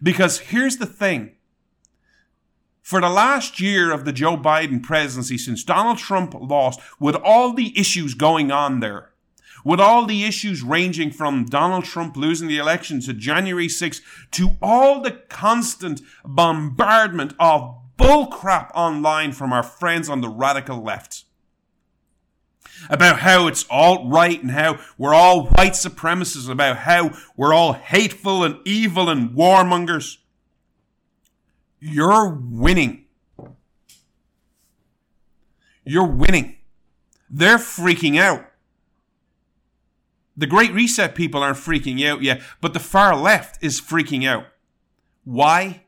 [0.02, 1.36] Because here's the thing.
[2.82, 7.54] For the last year of the Joe Biden presidency, since Donald Trump lost, with all
[7.54, 9.12] the issues going on there,
[9.64, 14.58] with all the issues ranging from Donald Trump losing the election to January 6th, to
[14.60, 21.24] all the constant bombardment of bullcrap online from our friends on the radical left
[22.88, 27.74] about how it's all right and how we're all white supremacists, about how we're all
[27.74, 30.16] hateful and evil and warmongers.
[31.78, 33.04] You're winning.
[35.84, 36.56] You're winning.
[37.28, 38.46] They're freaking out.
[40.36, 44.46] The Great Reset people aren't freaking out yet, but the far left is freaking out.
[45.24, 45.82] Why?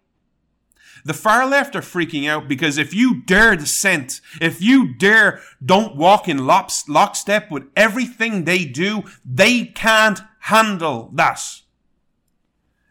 [1.05, 5.96] The far left are freaking out because if you dare dissent, if you dare don't
[5.96, 11.40] walk in lockstep with everything they do, they can't handle that.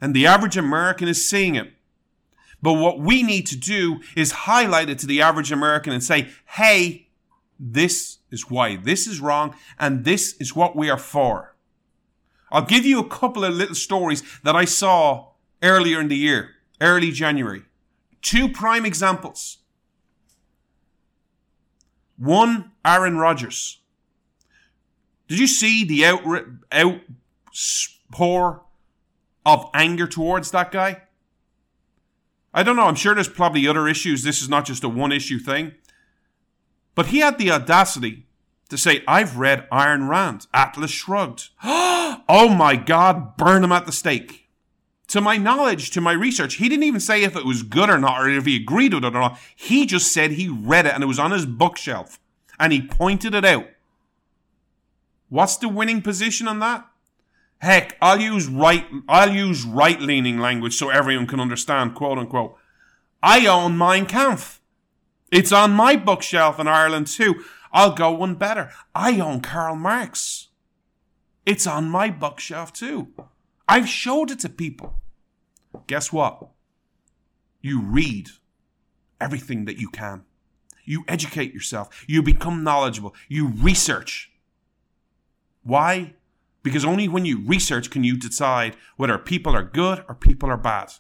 [0.01, 1.71] And the average American is seeing it.
[2.61, 6.29] But what we need to do is highlight it to the average American and say,
[6.45, 7.07] hey,
[7.59, 11.55] this is why this is wrong and this is what we are for.
[12.51, 15.29] I'll give you a couple of little stories that I saw
[15.63, 16.51] earlier in the year,
[16.81, 17.63] early January.
[18.21, 19.57] Two prime examples.
[22.17, 23.79] One, Aaron Rodgers.
[25.27, 26.21] Did you see the out,
[26.73, 28.61] outpour
[29.45, 31.03] of anger towards that guy?
[32.53, 32.85] I don't know.
[32.85, 34.23] I'm sure there's probably other issues.
[34.23, 35.73] This is not just a one issue thing.
[36.93, 38.27] But he had the audacity
[38.69, 41.49] to say, I've read Ayn Rand, Atlas Shrugged.
[41.63, 44.40] oh my God, burn him at the stake
[45.11, 47.99] to my knowledge, to my research, he didn't even say if it was good or
[47.99, 49.39] not, or if he agreed with it or not.
[49.57, 52.17] He just said he read it and it was on his bookshelf
[52.57, 53.67] and he pointed it out.
[55.27, 56.87] What's the winning position on that?
[57.57, 62.55] Heck, I'll use right I'll use right leaning language so everyone can understand, quote unquote.
[63.21, 64.61] I own Mein Kampf.
[65.29, 67.43] It's on my bookshelf in Ireland too.
[67.73, 68.71] I'll go one better.
[68.95, 70.47] I own Karl Marx.
[71.45, 73.09] It's on my bookshelf too.
[73.67, 75.00] I've showed it to people.
[75.91, 76.47] Guess what?
[77.59, 78.29] You read
[79.19, 80.23] everything that you can.
[80.85, 82.05] You educate yourself.
[82.07, 83.13] You become knowledgeable.
[83.27, 84.31] You research.
[85.63, 86.13] Why?
[86.63, 90.55] Because only when you research can you decide whether people are good or people are
[90.55, 90.93] bad.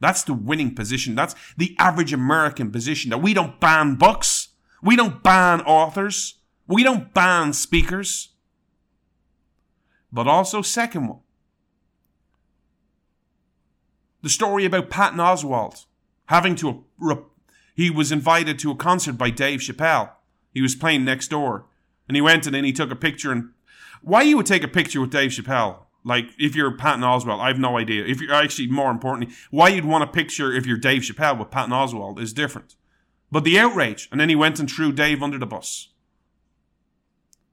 [0.00, 1.14] That's the winning position.
[1.14, 4.48] That's the average American position that we don't ban books.
[4.82, 6.34] We don't ban authors.
[6.66, 8.34] We don't ban speakers.
[10.12, 11.20] But also, second one,
[14.22, 15.86] the story about Patton Oswalt
[16.26, 16.84] having to,
[17.74, 20.10] he was invited to a concert by Dave Chappelle.
[20.52, 21.66] He was playing next door.
[22.08, 23.32] And he went and then he took a picture.
[23.32, 23.50] And
[24.02, 25.84] why you would take a picture with Dave Chappelle?
[26.04, 28.04] Like, if you're Patton Oswalt, I have no idea.
[28.04, 31.50] If you're actually, more importantly, why you'd want a picture if you're Dave Chappelle with
[31.50, 32.76] Patton Oswalt is different.
[33.30, 35.88] But the outrage, and then he went and threw Dave under the bus.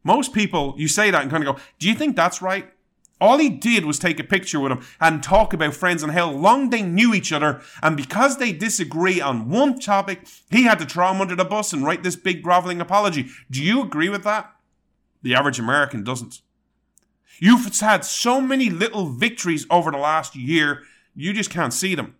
[0.04, 2.72] Most people, you say that and kind of go, do you think that's right?
[3.22, 6.30] All he did was take a picture with him and talk about friends and how
[6.30, 7.62] long they knew each other.
[7.82, 11.72] And because they disagree on one topic, he had to throw him under the bus
[11.72, 13.28] and write this big groveling apology.
[13.50, 14.54] Do you agree with that?
[15.22, 16.42] The average American doesn't.
[17.40, 20.84] You've had so many little victories over the last year,
[21.16, 22.16] you just can't see them.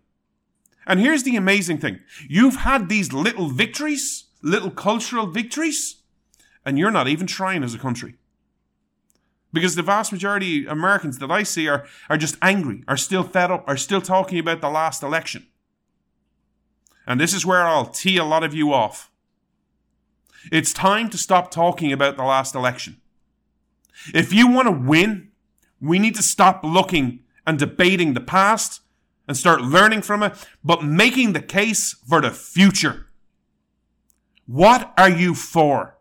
[0.86, 5.96] And here's the amazing thing you've had these little victories, little cultural victories,
[6.64, 8.14] and you're not even trying as a country.
[9.56, 13.22] Because the vast majority of Americans that I see are, are just angry, are still
[13.22, 15.46] fed up, are still talking about the last election.
[17.06, 19.10] And this is where I'll tee a lot of you off.
[20.52, 23.00] It's time to stop talking about the last election.
[24.12, 25.30] If you want to win,
[25.80, 28.82] we need to stop looking and debating the past
[29.26, 33.06] and start learning from it, but making the case for the future.
[34.44, 35.95] What are you for?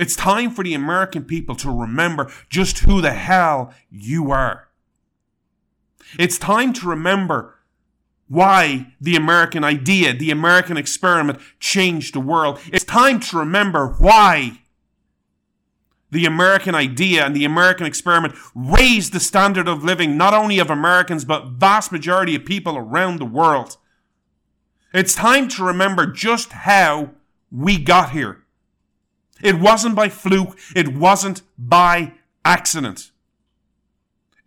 [0.00, 4.68] It's time for the American people to remember just who the hell you are.
[6.18, 7.56] It's time to remember
[8.26, 12.58] why the American idea, the American experiment changed the world.
[12.72, 14.62] It's time to remember why
[16.10, 20.70] the American idea and the American experiment raised the standard of living not only of
[20.70, 23.76] Americans but vast majority of people around the world.
[24.94, 27.10] It's time to remember just how
[27.52, 28.44] we got here.
[29.42, 30.58] It wasn't by fluke.
[30.74, 32.14] It wasn't by
[32.44, 33.10] accident.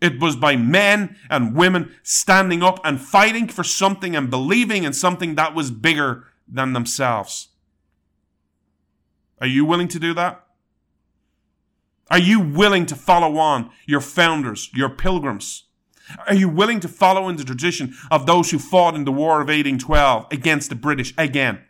[0.01, 4.91] It was by men and women standing up and fighting for something and believing in
[4.93, 7.49] something that was bigger than themselves.
[9.39, 10.43] Are you willing to do that?
[12.11, 15.63] Are you willing to follow on your founders, your pilgrims?
[16.27, 19.35] Are you willing to follow in the tradition of those who fought in the War
[19.35, 21.61] of 1812 against the British again?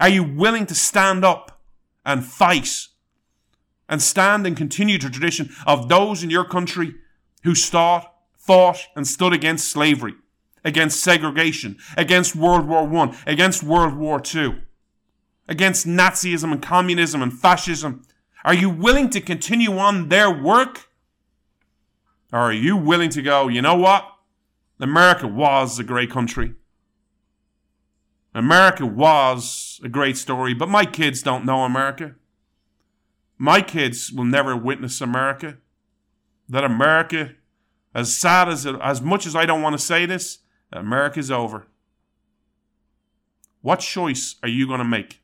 [0.00, 1.59] Are you willing to stand up
[2.04, 2.88] and fight
[3.88, 6.94] and stand and continue the tradition of those in your country
[7.42, 10.14] who fought, fought and stood against slavery,
[10.64, 14.62] against segregation, against World War I, against World War II,
[15.48, 18.02] against Nazism and communism and fascism?
[18.44, 20.88] Are you willing to continue on their work?
[22.32, 24.06] Or are you willing to go, you know what?
[24.78, 26.54] America was a great country.
[28.34, 32.14] America was a great story, but my kids don't know America.
[33.38, 35.58] My kids will never witness America.
[36.48, 37.32] That America,
[37.94, 40.38] as sad as it, as much as I don't want to say this,
[40.72, 41.66] America's over.
[43.62, 45.20] What choice are you going to make?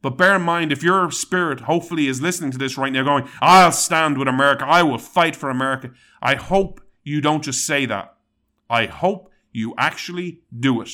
[0.00, 3.28] But bear in mind, if your spirit hopefully is listening to this right now, going,
[3.40, 5.92] I'll stand with America, I will fight for America.
[6.20, 8.16] I hope you don't just say that.
[8.68, 10.90] I hope you actually do it.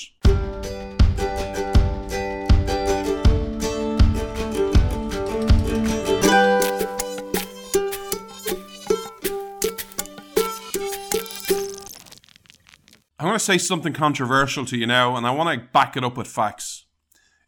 [13.21, 16.05] I'm going to say something controversial to you now, and I want to back it
[16.05, 16.87] up with facts.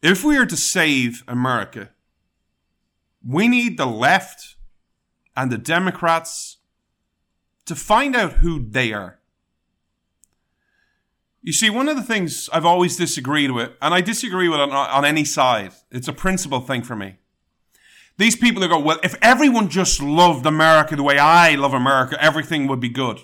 [0.01, 1.91] If we are to save America,
[3.25, 4.57] we need the left
[5.35, 6.57] and the Democrats
[7.65, 9.20] to find out who they are.
[11.43, 14.69] You see, one of the things I've always disagreed with, and I disagree with it
[14.69, 17.17] on, on any side, it's a principle thing for me.
[18.17, 22.21] These people who go, well, if everyone just loved America the way I love America,
[22.23, 23.21] everything would be good.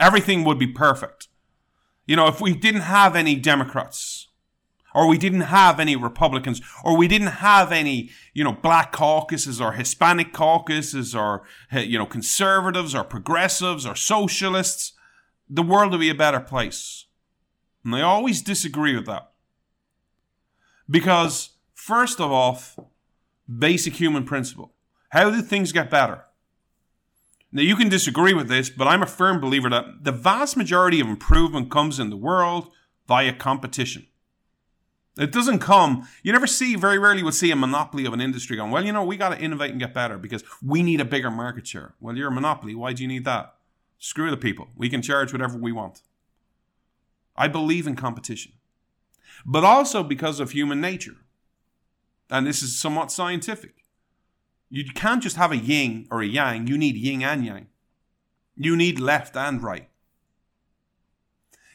[0.00, 1.28] Everything would be perfect.
[2.06, 4.26] You know, if we didn't have any Democrats,
[4.92, 9.60] or we didn't have any Republicans, or we didn't have any, you know, black caucuses
[9.60, 14.94] or Hispanic caucuses or, you know, conservatives or progressives or socialists,
[15.48, 17.05] the world would be a better place.
[17.86, 19.30] And I always disagree with that.
[20.90, 22.60] Because, first of all,
[23.48, 24.72] basic human principle
[25.10, 26.24] how do things get better?
[27.52, 30.98] Now, you can disagree with this, but I'm a firm believer that the vast majority
[30.98, 32.72] of improvement comes in the world
[33.06, 34.08] via competition.
[35.16, 38.56] It doesn't come, you never see, very rarely would see a monopoly of an industry
[38.56, 41.04] going, well, you know, we got to innovate and get better because we need a
[41.04, 41.94] bigger market share.
[42.00, 42.74] Well, you're a monopoly.
[42.74, 43.54] Why do you need that?
[43.98, 44.68] Screw the people.
[44.76, 46.02] We can charge whatever we want.
[47.36, 48.52] I believe in competition,
[49.44, 51.16] but also because of human nature.
[52.30, 53.84] And this is somewhat scientific.
[54.68, 57.66] You can't just have a yin or a yang, you need yin and yang.
[58.56, 59.88] You need left and right.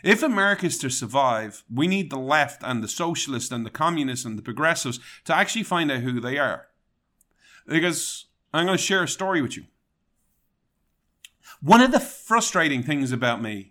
[0.03, 4.25] If America is to survive, we need the left and the socialists and the communists
[4.25, 6.67] and the progressives to actually find out who they are.
[7.67, 9.65] Because I'm going to share a story with you.
[11.61, 13.70] One of the frustrating things about me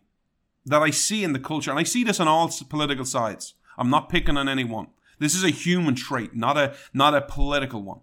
[0.66, 3.90] that I see in the culture, and I see this on all political sides, I'm
[3.90, 4.88] not picking on anyone.
[5.18, 8.00] This is a human trait, not a, not a political one.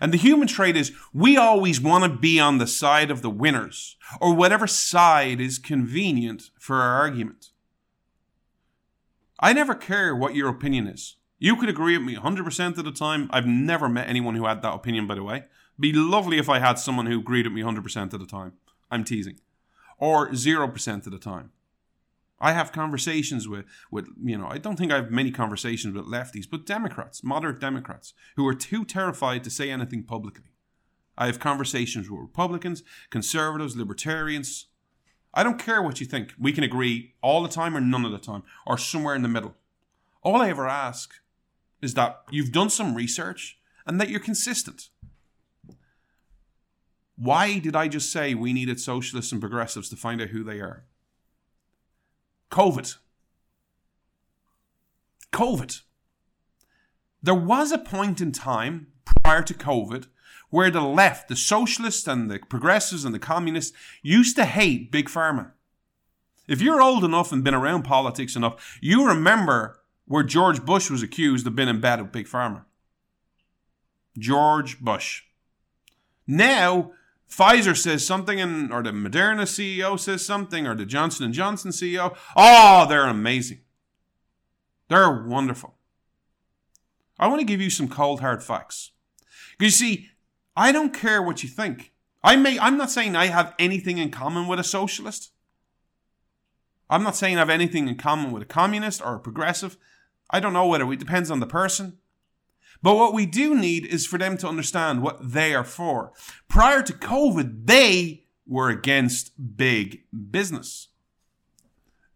[0.00, 3.30] And the human trait is we always want to be on the side of the
[3.30, 7.50] winners, or whatever side is convenient for our argument.
[9.40, 11.16] I never care what your opinion is.
[11.38, 13.30] You could agree with me 100% of the time.
[13.32, 15.44] I've never met anyone who had that opinion, by the way.
[15.78, 18.52] Be lovely if I had someone who agreed with me 100% of the time.
[18.90, 19.40] I'm teasing.
[19.98, 21.52] Or 0% of the time.
[22.40, 26.06] I have conversations with, with, you know, I don't think I have many conversations with
[26.06, 30.50] lefties, but Democrats, moderate Democrats, who are too terrified to say anything publicly.
[31.18, 34.68] I have conversations with Republicans, conservatives, libertarians.
[35.34, 36.32] I don't care what you think.
[36.38, 39.28] We can agree all the time or none of the time, or somewhere in the
[39.28, 39.54] middle.
[40.22, 41.12] All I ever ask
[41.82, 44.88] is that you've done some research and that you're consistent.
[47.16, 50.60] Why did I just say we needed socialists and progressives to find out who they
[50.60, 50.84] are?
[52.50, 52.96] COVID.
[55.32, 55.80] COVID.
[57.22, 58.88] There was a point in time
[59.22, 60.06] prior to COVID
[60.50, 65.08] where the left, the socialists and the progressives and the communists used to hate Big
[65.08, 65.52] Pharma.
[66.48, 71.02] If you're old enough and been around politics enough, you remember where George Bush was
[71.02, 72.64] accused of being in bed with Big Pharma.
[74.18, 75.22] George Bush.
[76.26, 76.90] Now,
[77.30, 81.70] Pfizer says something, and or the Moderna CEO says something, or the Johnson and Johnson
[81.70, 82.16] CEO.
[82.36, 83.60] Oh, they're amazing.
[84.88, 85.76] They're wonderful.
[87.18, 88.90] I want to give you some cold hard facts.
[89.60, 90.08] You see,
[90.56, 91.92] I don't care what you think.
[92.22, 95.30] I may I'm not saying I have anything in common with a socialist.
[96.88, 99.76] I'm not saying I have anything in common with a communist or a progressive.
[100.30, 101.98] I don't know whether it depends on the person.
[102.82, 106.12] But what we do need is for them to understand what they are for.
[106.48, 110.88] Prior to COVID, they were against big business.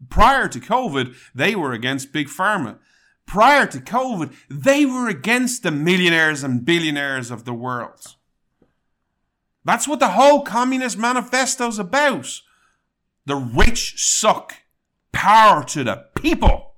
[0.09, 2.79] Prior to COVID, they were against big pharma.
[3.27, 8.17] Prior to COVID, they were against the millionaires and billionaires of the world.
[9.65, 12.43] That's what the whole Communist Manifesto is about.
[13.27, 14.55] The rich suck.
[15.13, 16.75] Power to the people.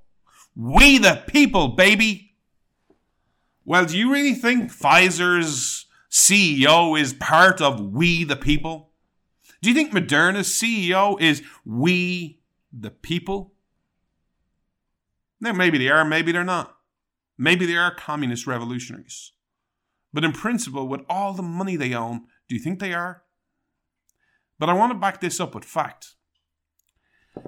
[0.55, 2.26] We the people, baby.
[3.67, 8.91] Well, do you really think Pfizer's CEO is part of we the people?
[9.61, 12.39] Do you think Moderna's CEO is we
[12.71, 13.55] the people?
[15.41, 16.77] Now, maybe they are, maybe they're not.
[17.37, 19.33] Maybe they are communist revolutionaries.
[20.13, 23.23] But in principle, with all the money they own, do you think they are?
[24.57, 26.15] But I want to back this up with fact.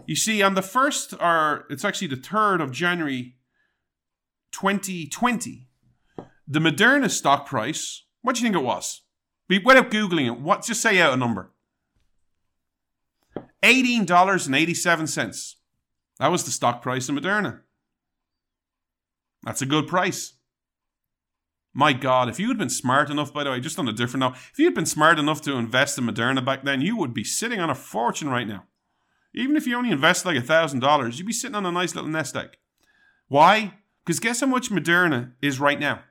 [0.05, 3.38] You see, on the 1st, or it's actually the 3rd of January
[4.51, 5.68] 2020,
[6.50, 9.04] the Moderna stock price, what do you think it was?
[9.47, 11.52] Without Googling it, what, just say out a number.
[13.64, 15.56] $18.87.
[16.18, 17.62] That was the stock price of Moderna.
[19.43, 20.34] That's a good price.
[21.74, 24.22] My God, if you had been smart enough, by the way, just on a different
[24.22, 27.14] note, if you had been smart enough to invest in Moderna back then, you would
[27.14, 28.64] be sitting on a fortune right now.
[29.36, 32.10] Even if you only invest like a $1,000, you'd be sitting on a nice little
[32.10, 32.58] nest egg.
[33.28, 33.76] Why?
[34.04, 36.02] Because guess how much Moderna is right now?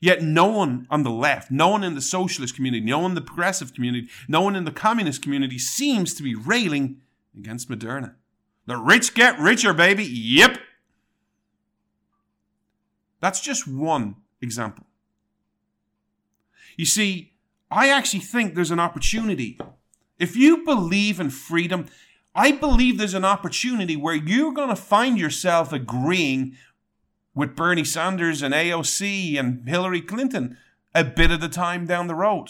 [0.00, 3.14] Yet no one on the left, no one in the socialist community, no one in
[3.16, 7.00] the progressive community, no one in the communist community seems to be railing
[7.36, 8.14] against Moderna.
[8.66, 10.04] The rich get richer, baby.
[10.04, 10.58] Yep.
[13.20, 14.84] That's just one example.
[16.76, 17.32] You see,
[17.70, 19.58] I actually think there's an opportunity.
[20.18, 21.86] If you believe in freedom,
[22.34, 26.56] I believe there's an opportunity where you're going to find yourself agreeing
[27.38, 30.58] with Bernie Sanders and AOC and Hillary Clinton
[30.92, 32.48] a bit of the time down the road.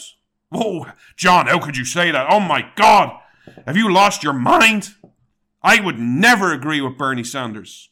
[0.49, 2.25] Whoa, John, how could you say that?
[2.27, 3.15] Oh my God,
[3.67, 4.95] have you lost your mind?
[5.61, 7.91] I would never agree with Bernie Sanders.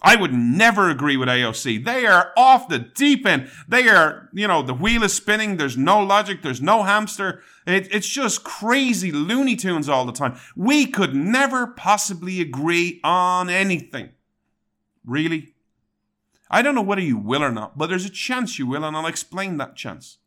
[0.00, 1.84] I would never agree with AOC.
[1.84, 3.50] They are off the deep end.
[3.68, 5.58] They are, you know, the wheel is spinning.
[5.58, 6.40] There's no logic.
[6.40, 7.42] There's no hamster.
[7.66, 10.38] It, it's just crazy Looney Tunes all the time.
[10.56, 14.10] We could never possibly agree on anything.
[15.04, 15.55] Really?
[16.50, 18.96] I don't know whether you will or not, but there's a chance you will, and
[18.96, 20.18] I'll explain that chance.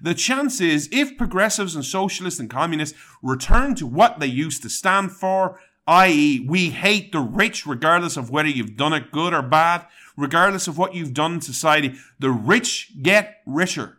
[0.00, 4.70] The chance is if progressives and socialists and communists return to what they used to
[4.70, 9.42] stand for, i.e., we hate the rich regardless of whether you've done it good or
[9.42, 13.98] bad, regardless of what you've done in society, the rich get richer.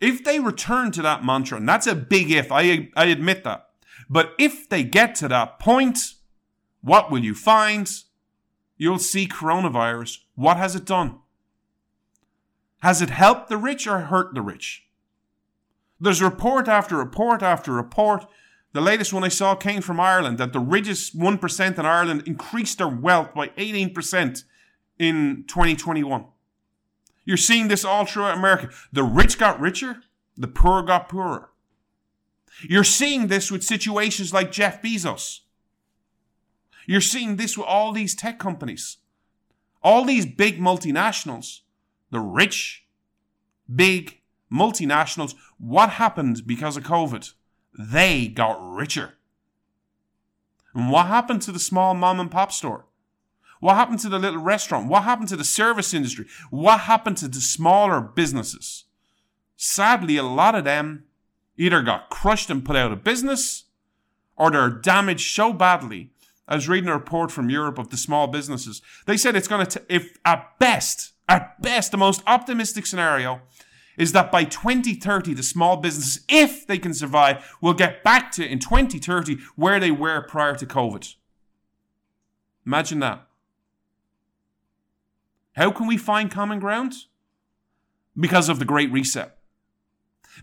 [0.00, 3.68] If they return to that mantra, and that's a big if, I, I admit that,
[4.08, 6.14] but if they get to that point,
[6.82, 7.90] what will you find?
[8.76, 10.18] You'll see coronavirus.
[10.34, 11.18] What has it done?
[12.80, 14.86] Has it helped the rich or hurt the rich?
[16.00, 18.26] There's report after report after report.
[18.72, 22.78] The latest one I saw came from Ireland that the richest 1% in Ireland increased
[22.78, 24.44] their wealth by 18%
[24.98, 26.26] in 2021.
[27.24, 28.70] You're seeing this all throughout America.
[28.92, 30.02] The rich got richer,
[30.36, 31.50] the poor got poorer.
[32.62, 35.40] You're seeing this with situations like Jeff Bezos.
[36.86, 38.98] You're seeing this with all these tech companies,
[39.82, 41.60] all these big multinationals,
[42.10, 42.86] the rich,
[43.72, 44.20] big
[44.52, 45.34] multinationals.
[45.58, 47.32] What happened because of COVID?
[47.78, 49.14] They got richer.
[50.74, 52.86] And what happened to the small mom and pop store?
[53.60, 54.88] What happened to the little restaurant?
[54.88, 56.26] What happened to the service industry?
[56.50, 58.84] What happened to the smaller businesses?
[59.56, 61.04] Sadly, a lot of them
[61.56, 63.64] either got crushed and put out of business
[64.36, 66.10] or they're damaged so badly
[66.48, 68.80] I was reading a report from Europe of the small businesses.
[69.06, 73.40] They said it's going to, if at best, at best, the most optimistic scenario
[73.98, 78.46] is that by 2030, the small businesses, if they can survive, will get back to
[78.46, 81.14] in 2030 where they were prior to COVID.
[82.66, 83.26] Imagine that.
[85.52, 86.92] How can we find common ground?
[88.18, 89.36] Because of the Great Reset.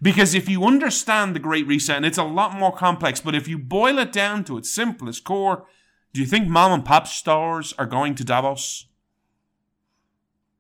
[0.02, 3.48] Because if you understand the Great Reset, and it's a lot more complex, but if
[3.48, 5.68] you boil it down to its simplest core,
[6.14, 8.88] do you think mom and pop stores are going to Davos?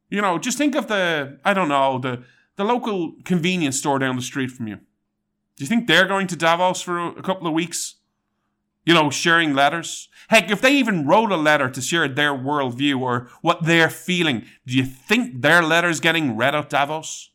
[0.10, 2.24] You know, just think of the, I don't know, the,
[2.56, 4.76] the local convenience store down the street from you.
[5.56, 7.95] Do you think they're going to Davos for a, a couple of weeks?
[8.86, 10.10] You know, sharing letters?
[10.28, 14.45] Heck, if they even wrote a letter to share their worldview or what they're feeling,
[14.66, 17.30] do you think their letter's getting read at Davos?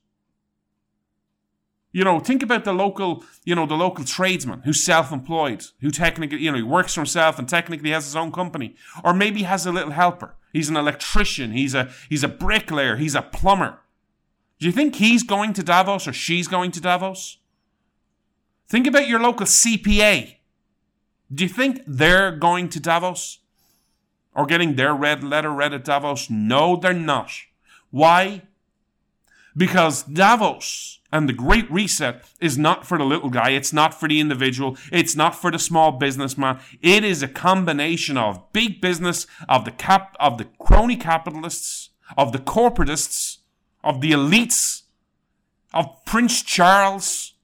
[1.90, 6.38] You know, think about the local, you know, the local tradesman who's self-employed, who technically,
[6.38, 9.64] you know, he works for himself and technically has his own company, or maybe has
[9.64, 10.36] a little helper.
[10.52, 11.52] He's an electrician.
[11.52, 12.96] He's a he's a bricklayer.
[12.96, 13.80] He's a plumber.
[14.58, 17.38] Do you think he's going to Davos or she's going to Davos?
[18.68, 20.36] Think about your local CPA.
[21.32, 23.38] Do you think they're going to Davos
[24.34, 26.28] or getting their red letter read at Davos?
[26.28, 27.30] No, they're not.
[27.90, 28.42] Why?
[29.56, 33.50] Because Davos and the Great Reset is not for the little guy.
[33.50, 34.76] It's not for the individual.
[34.92, 36.60] It's not for the small businessman.
[36.82, 42.32] It is a combination of big business, of the cap, of the crony capitalists, of
[42.32, 43.38] the corporatists,
[43.82, 44.82] of the elites,
[45.72, 47.34] of Prince Charles,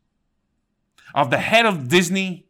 [1.15, 2.47] of the head of Disney,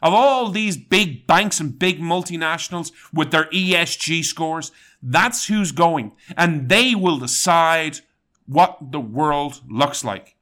[0.00, 4.70] of all these big banks and big multinationals with their ESG scores.
[5.02, 6.12] That's who's going.
[6.36, 8.00] And they will decide
[8.48, 10.34] what the world looks like.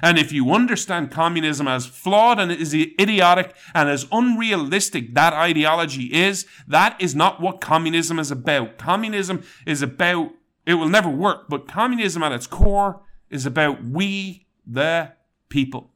[0.00, 6.14] And if you understand communism as flawed and as idiotic and as unrealistic that ideology
[6.14, 8.78] is, that is not what communism is about.
[8.78, 10.30] Communism is about,
[10.66, 15.12] it will never work, but communism at its core is about we, the
[15.48, 15.90] people.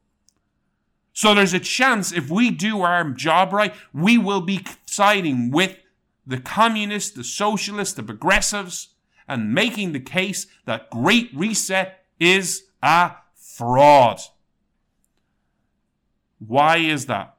[1.13, 5.77] So there's a chance if we do our job right, we will be siding with
[6.25, 8.92] the communists, the socialists, the progressives,
[9.27, 14.19] and making the case that Great Reset is a fraud.
[16.39, 17.37] Why is that?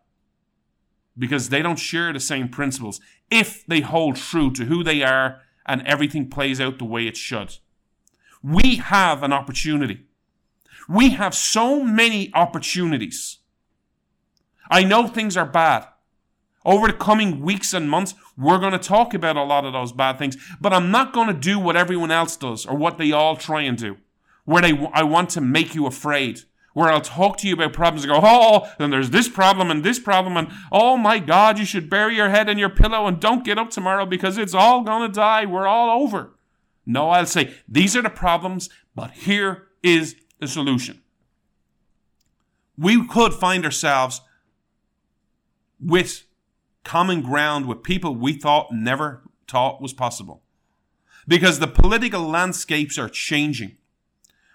[1.18, 5.40] Because they don't share the same principles if they hold true to who they are
[5.66, 7.58] and everything plays out the way it should.
[8.42, 10.06] We have an opportunity.
[10.88, 13.38] We have so many opportunities.
[14.70, 15.86] I know things are bad.
[16.64, 19.92] Over the coming weeks and months, we're going to talk about a lot of those
[19.92, 23.12] bad things, but I'm not going to do what everyone else does or what they
[23.12, 23.98] all try and do,
[24.44, 26.40] where they, I want to make you afraid,
[26.72, 29.84] where I'll talk to you about problems and go, oh, then there's this problem and
[29.84, 33.20] this problem, and oh my God, you should bury your head in your pillow and
[33.20, 35.44] don't get up tomorrow because it's all going to die.
[35.44, 36.34] We're all over.
[36.86, 41.02] No, I'll say, these are the problems, but here is the solution.
[42.76, 44.22] We could find ourselves
[45.78, 46.24] with
[46.84, 50.42] common ground with people we thought never thought was possible.
[51.26, 53.76] Because the political landscapes are changing.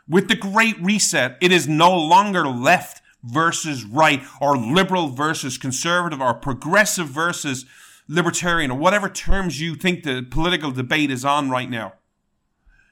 [0.08, 6.22] With the Great Reset, it is no longer left versus right or liberal versus conservative
[6.22, 7.66] or progressive versus
[8.08, 11.94] libertarian or whatever terms you think the political debate is on right now.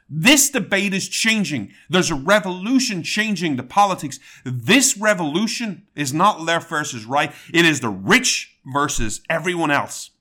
[0.10, 1.74] This debate is changing.
[1.90, 4.20] There's a revolution changing the politics.
[4.46, 7.34] This revolution is not left versus right.
[7.54, 10.12] It is the rich versus everyone else.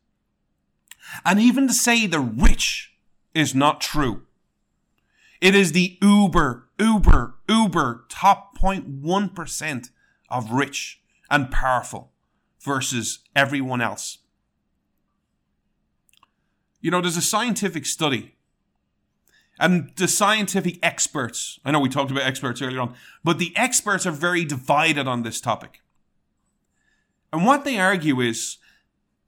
[1.25, 2.95] And even to say the rich
[3.35, 4.23] is not true.
[5.41, 9.91] It is the uber, uber, uber top 0.1%
[10.31, 12.13] of rich and powerful
[12.61, 14.19] versus everyone else.
[16.81, 18.37] You know, there's a scientific study
[19.59, 22.95] and the scientific experts, I know we talked about experts earlier on,
[23.25, 25.81] but the experts are very divided on this topic.
[27.37, 28.57] And what they argue is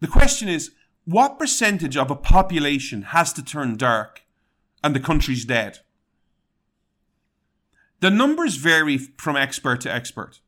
[0.00, 0.70] the question is
[1.04, 4.22] what percentage of a population has to turn dark
[4.82, 5.80] and the country's dead?
[8.00, 10.40] The numbers vary from expert to expert.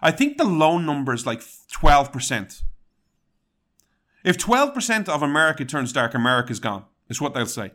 [0.00, 2.62] I think the low number is like 12%.
[4.22, 7.72] If 12% of America turns dark, America's gone, is what they'll say.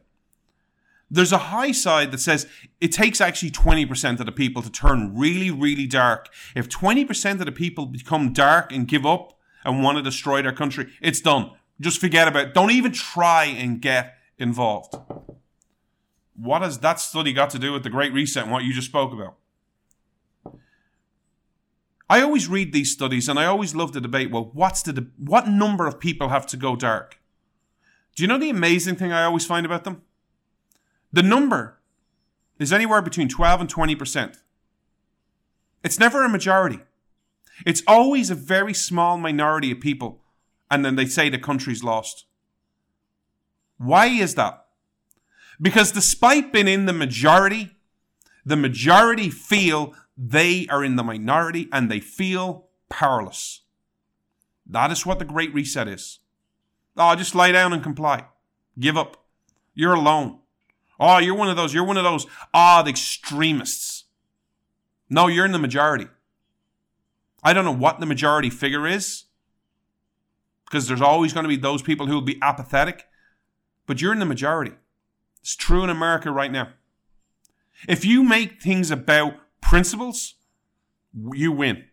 [1.10, 2.48] There's a high side that says
[2.82, 6.30] it takes actually 20% of the people to turn really, really dark.
[6.56, 10.52] If 20% of the people become dark and give up and want to destroy their
[10.52, 11.52] country, it's done.
[11.80, 12.54] Just forget about it.
[12.54, 14.96] Don't even try and get involved.
[16.36, 18.88] What has that study got to do with the Great Reset and what you just
[18.88, 19.36] spoke about?
[22.10, 24.32] I always read these studies and I always love the debate.
[24.32, 27.20] Well, what's the de- what number of people have to go dark?
[28.16, 30.04] Do you know the amazing thing I always find about them?
[31.16, 31.80] The number
[32.60, 34.36] is anywhere between 12 and 20%.
[35.82, 36.82] It's never a majority.
[37.66, 40.20] It's always a very small minority of people,
[40.70, 42.26] and then they say the country's lost.
[43.78, 44.66] Why is that?
[45.62, 47.78] Because despite being in the majority,
[48.46, 53.62] the majority feel they are in the minority and they feel powerless.
[54.66, 56.20] That is what the Great Reset is.
[56.98, 58.26] Oh, just lie down and comply.
[58.78, 59.24] Give up.
[59.74, 60.40] You're alone.
[61.00, 64.06] Oh, you're one of those, you're one of those odd extremists.
[65.10, 66.08] No, you're in the majority.
[67.44, 69.26] I don't know what the majority figure is,
[70.66, 73.08] because there's always going to be those people who will be apathetic,
[73.86, 74.72] but you're in the majority.
[75.42, 76.70] It's true in America right now.
[77.88, 80.36] If you make things about principles,
[81.34, 81.86] you win.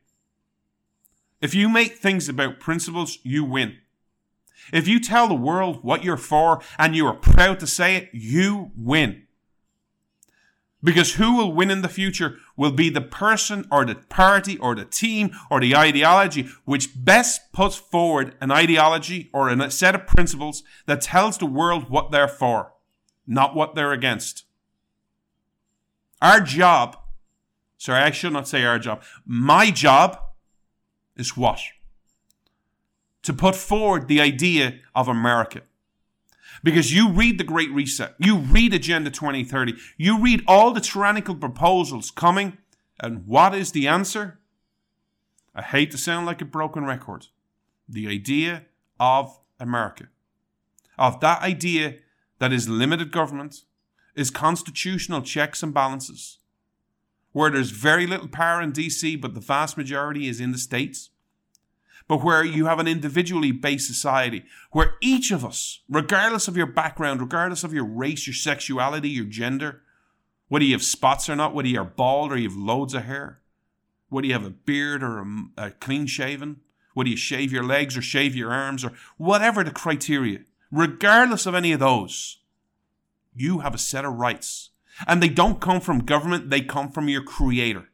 [1.42, 3.78] If you make things about principles, you win.
[4.72, 8.10] If you tell the world what you're for and you are proud to say it,
[8.12, 9.24] you win.
[10.84, 14.74] Because who will win in the future will be the person or the party or
[14.74, 20.06] the team or the ideology which best puts forward an ideology or a set of
[20.06, 22.72] principles that tells the world what they're for,
[23.26, 24.44] not what they're against.
[26.20, 26.96] Our job,
[27.78, 30.18] sorry, I should not say our job, my job
[31.16, 31.60] is what?
[33.22, 35.62] To put forward the idea of America.
[36.62, 41.34] Because you read the Great Reset, you read Agenda 2030, you read all the tyrannical
[41.34, 42.58] proposals coming,
[43.00, 44.38] and what is the answer?
[45.54, 47.26] I hate to sound like a broken record.
[47.88, 48.64] The idea
[49.00, 50.08] of America.
[50.98, 51.96] Of that idea
[52.38, 53.62] that is limited government,
[54.14, 56.38] is constitutional checks and balances,
[57.32, 61.10] where there's very little power in DC, but the vast majority is in the states
[62.12, 66.66] but where you have an individually based society where each of us, regardless of your
[66.66, 69.80] background, regardless of your race, your sexuality, your gender,
[70.48, 73.40] whether you have spots or not, whether you're bald or you have loads of hair,
[74.10, 76.60] whether you have a beard or a, a clean shaven,
[76.92, 80.40] whether you shave your legs or shave your arms or whatever the criteria,
[80.70, 82.40] regardless of any of those,
[83.34, 84.68] you have a set of rights.
[85.06, 87.88] And they don't come from government, they come from your creator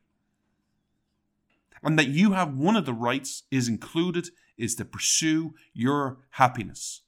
[1.82, 7.02] and that you have one of the rights is included is to pursue your happiness.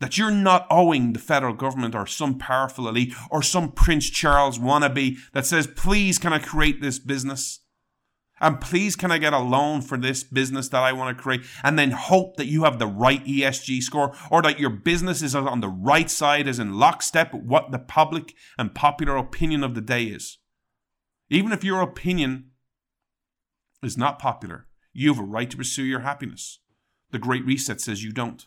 [0.00, 4.58] That you're not owing the federal government or some powerful elite or some Prince Charles
[4.58, 7.60] wannabe that says, please, can I create this business?
[8.40, 11.42] And please, can I get a loan for this business that I want to create?
[11.62, 15.34] And then hope that you have the right ESG score or that your business is
[15.34, 19.74] on the right side, is in lockstep with what the public and popular opinion of
[19.74, 20.38] the day is.
[21.30, 22.50] Even if your opinion
[23.86, 26.60] is not popular, you have a right to pursue your happiness.
[27.10, 28.46] The Great Reset says you don't.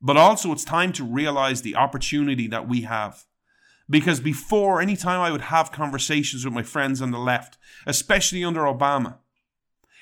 [0.00, 3.24] But also, it's time to realize the opportunity that we have.
[3.90, 8.60] Because before, anytime I would have conversations with my friends on the left, especially under
[8.60, 9.16] Obama,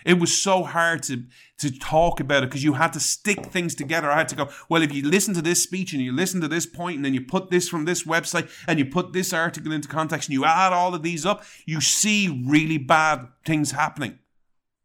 [0.06, 1.24] it was so hard to,
[1.58, 4.08] to talk about it because you had to stick things together.
[4.08, 6.48] I had to go, well, if you listen to this speech and you listen to
[6.48, 9.72] this point and then you put this from this website and you put this article
[9.72, 14.20] into context and you add all of these up, you see really bad things happening.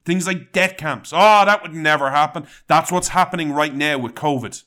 [0.06, 1.14] Things like death camps.
[1.14, 2.48] Oh, that would never happen.
[2.66, 4.64] That's what's happening right now with COVID.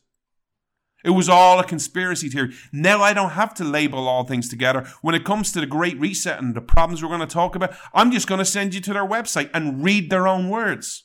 [1.05, 2.55] It was all a conspiracy theory.
[2.73, 4.89] Now I don't have to label all things together.
[5.03, 7.77] When it comes to the Great Reset and the problems we're going to talk about,
[7.93, 11.05] I'm just going to send you to their website and read their own words.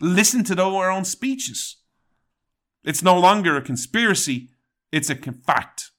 [0.00, 1.76] Listen to their own speeches.
[2.82, 4.50] It's no longer a conspiracy,
[4.90, 5.92] it's a fact.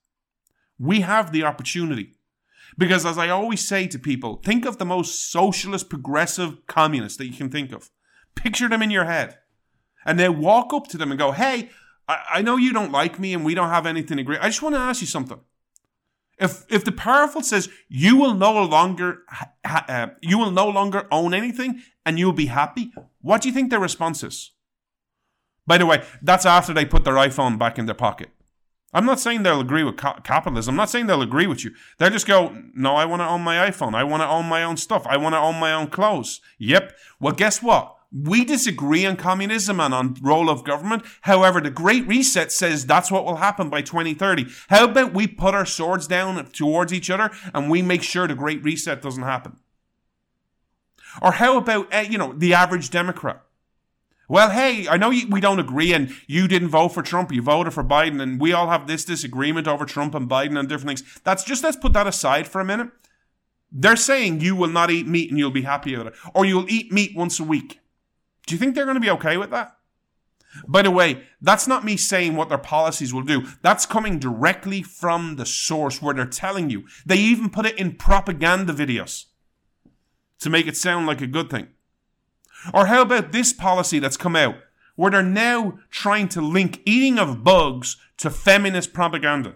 [0.78, 2.14] We have the opportunity.
[2.78, 7.26] Because as I always say to people, think of the most socialist, progressive communist that
[7.26, 7.90] you can think of.
[8.36, 9.38] Picture them in your head.
[10.06, 11.70] And then walk up to them and go, hey,
[12.08, 14.38] I, I know you don't like me and we don't have anything to agree.
[14.38, 15.40] I just want to ask you something.
[16.40, 21.08] If if the powerful says you will no longer ha, uh, you will no longer
[21.12, 22.92] own anything and you will be happy,
[23.22, 24.52] what do you think their response is?
[25.66, 28.30] By the way, that's after they put their iPhone back in their pocket.
[28.94, 30.74] I'm not saying they'll agree with ca- capitalism.
[30.74, 31.72] I'm not saying they'll agree with you.
[31.98, 33.94] They'll just go, no, I want to own my iPhone.
[33.94, 35.06] I want to own my own stuff.
[35.06, 36.40] I want to own my own clothes.
[36.58, 36.94] Yep.
[37.20, 37.97] Well, guess what?
[38.12, 41.04] We disagree on communism and on role of government.
[41.22, 44.46] However, the Great Reset says that's what will happen by 2030.
[44.70, 48.36] How about we put our swords down towards each other and we make sure the
[48.36, 49.58] Great Reset doesn't happen?
[51.22, 53.42] Or how about, uh, you know, the average Democrat?
[54.30, 57.74] Well, hey, I know we don't agree and you didn't vote for Trump, you voted
[57.74, 61.20] for Biden and we all have this disagreement over Trump and Biden and different things.
[61.24, 62.90] That's just, let's put that aside for a minute.
[63.72, 66.14] They're saying you will not eat meat and you'll be happy with it.
[66.34, 67.80] Or you'll eat meat once a week.
[68.48, 69.78] Do you think they're going to be okay with that?
[70.68, 73.46] By the way, that's not me saying what their policies will do.
[73.62, 76.88] That's coming directly from the source where they're telling you.
[77.06, 79.26] They even put it in propaganda videos
[80.40, 81.68] to make it sound like a good thing.
[82.74, 84.56] Or how about this policy that's come out
[84.96, 89.56] where they're now trying to link eating of bugs to feminist propaganda?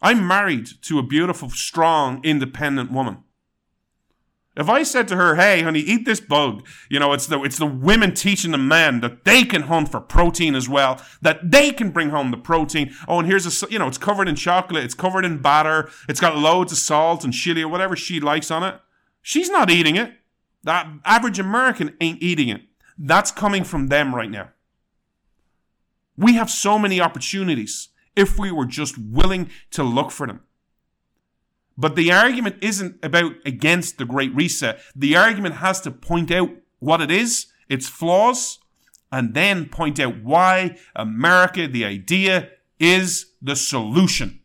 [0.00, 3.24] I'm married to a beautiful, strong, independent woman.
[4.54, 7.58] If I said to her, "Hey, honey, eat this bug," you know, it's the it's
[7.58, 11.70] the women teaching the men that they can hunt for protein as well, that they
[11.70, 12.94] can bring home the protein.
[13.08, 16.20] Oh, and here's a you know, it's covered in chocolate, it's covered in batter, it's
[16.20, 18.78] got loads of salt and chili or whatever she likes on it.
[19.22, 20.12] She's not eating it.
[20.64, 22.62] That average American ain't eating it.
[22.98, 24.50] That's coming from them right now.
[26.16, 30.40] We have so many opportunities if we were just willing to look for them.
[31.76, 34.80] But the argument isn't about against the Great Reset.
[34.94, 38.58] The argument has to point out what it is, its flaws,
[39.10, 44.40] and then point out why America, the idea, is the solution.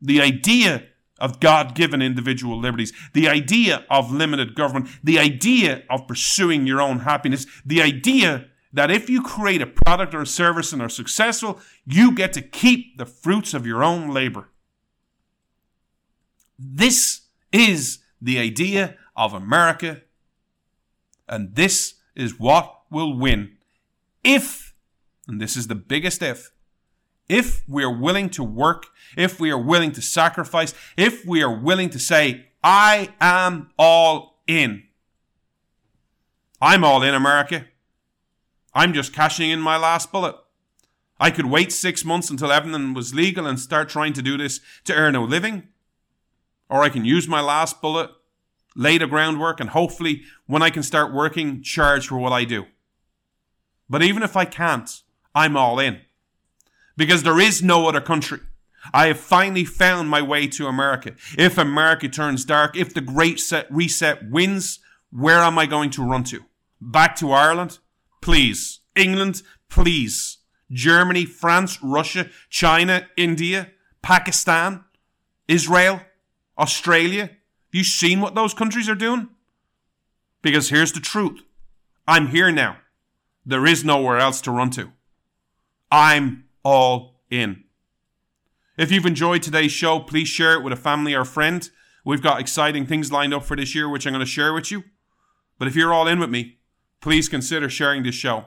[0.00, 0.84] The idea
[1.18, 6.80] of God given individual liberties, the idea of limited government, the idea of pursuing your
[6.80, 10.88] own happiness, the idea that if you create a product or a service and are
[10.88, 14.48] successful, you get to keep the fruits of your own labor.
[16.62, 20.02] This is the idea of America,
[21.26, 23.56] and this is what will win
[24.22, 24.74] if,
[25.26, 26.52] and this is the biggest if,
[27.30, 31.56] if we are willing to work, if we are willing to sacrifice, if we are
[31.56, 34.82] willing to say, I am all in.
[36.60, 37.66] I'm all in, America.
[38.74, 40.36] I'm just cashing in my last bullet.
[41.18, 44.60] I could wait six months until everything was legal and start trying to do this
[44.84, 45.68] to earn a living.
[46.70, 48.10] Or I can use my last bullet,
[48.76, 52.66] lay the groundwork, and hopefully, when I can start working, charge for what I do.
[53.88, 54.88] But even if I can't,
[55.34, 56.00] I'm all in.
[56.96, 58.38] Because there is no other country.
[58.94, 61.14] I have finally found my way to America.
[61.36, 64.78] If America turns dark, if the Great Set Reset wins,
[65.10, 66.44] where am I going to run to?
[66.80, 67.78] Back to Ireland?
[68.22, 68.78] Please.
[68.94, 69.42] England?
[69.68, 70.38] Please.
[70.70, 74.84] Germany, France, Russia, China, India, Pakistan,
[75.48, 76.00] Israel?
[76.58, 77.30] Australia.
[77.72, 79.28] You seen what those countries are doing?
[80.42, 81.40] Because here's the truth
[82.06, 82.78] I'm here now.
[83.44, 84.92] There is nowhere else to run to.
[85.90, 87.64] I'm all in.
[88.76, 91.68] If you've enjoyed today's show, please share it with a family or friend.
[92.04, 94.70] We've got exciting things lined up for this year, which I'm going to share with
[94.70, 94.84] you.
[95.58, 96.58] But if you're all in with me,
[97.00, 98.46] please consider sharing this show.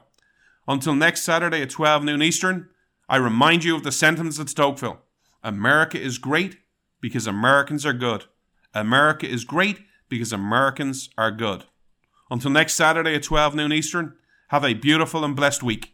[0.68, 2.70] Until next Saturday at 12 noon Eastern,
[3.08, 5.02] I remind you of the sentence de Tocqueville
[5.44, 6.58] America is great
[7.04, 8.24] because Americans are good.
[8.74, 11.66] America is great because Americans are good.
[12.32, 14.14] Until next Saturday at 12 noon Eastern,
[14.48, 15.94] have a beautiful and blessed week.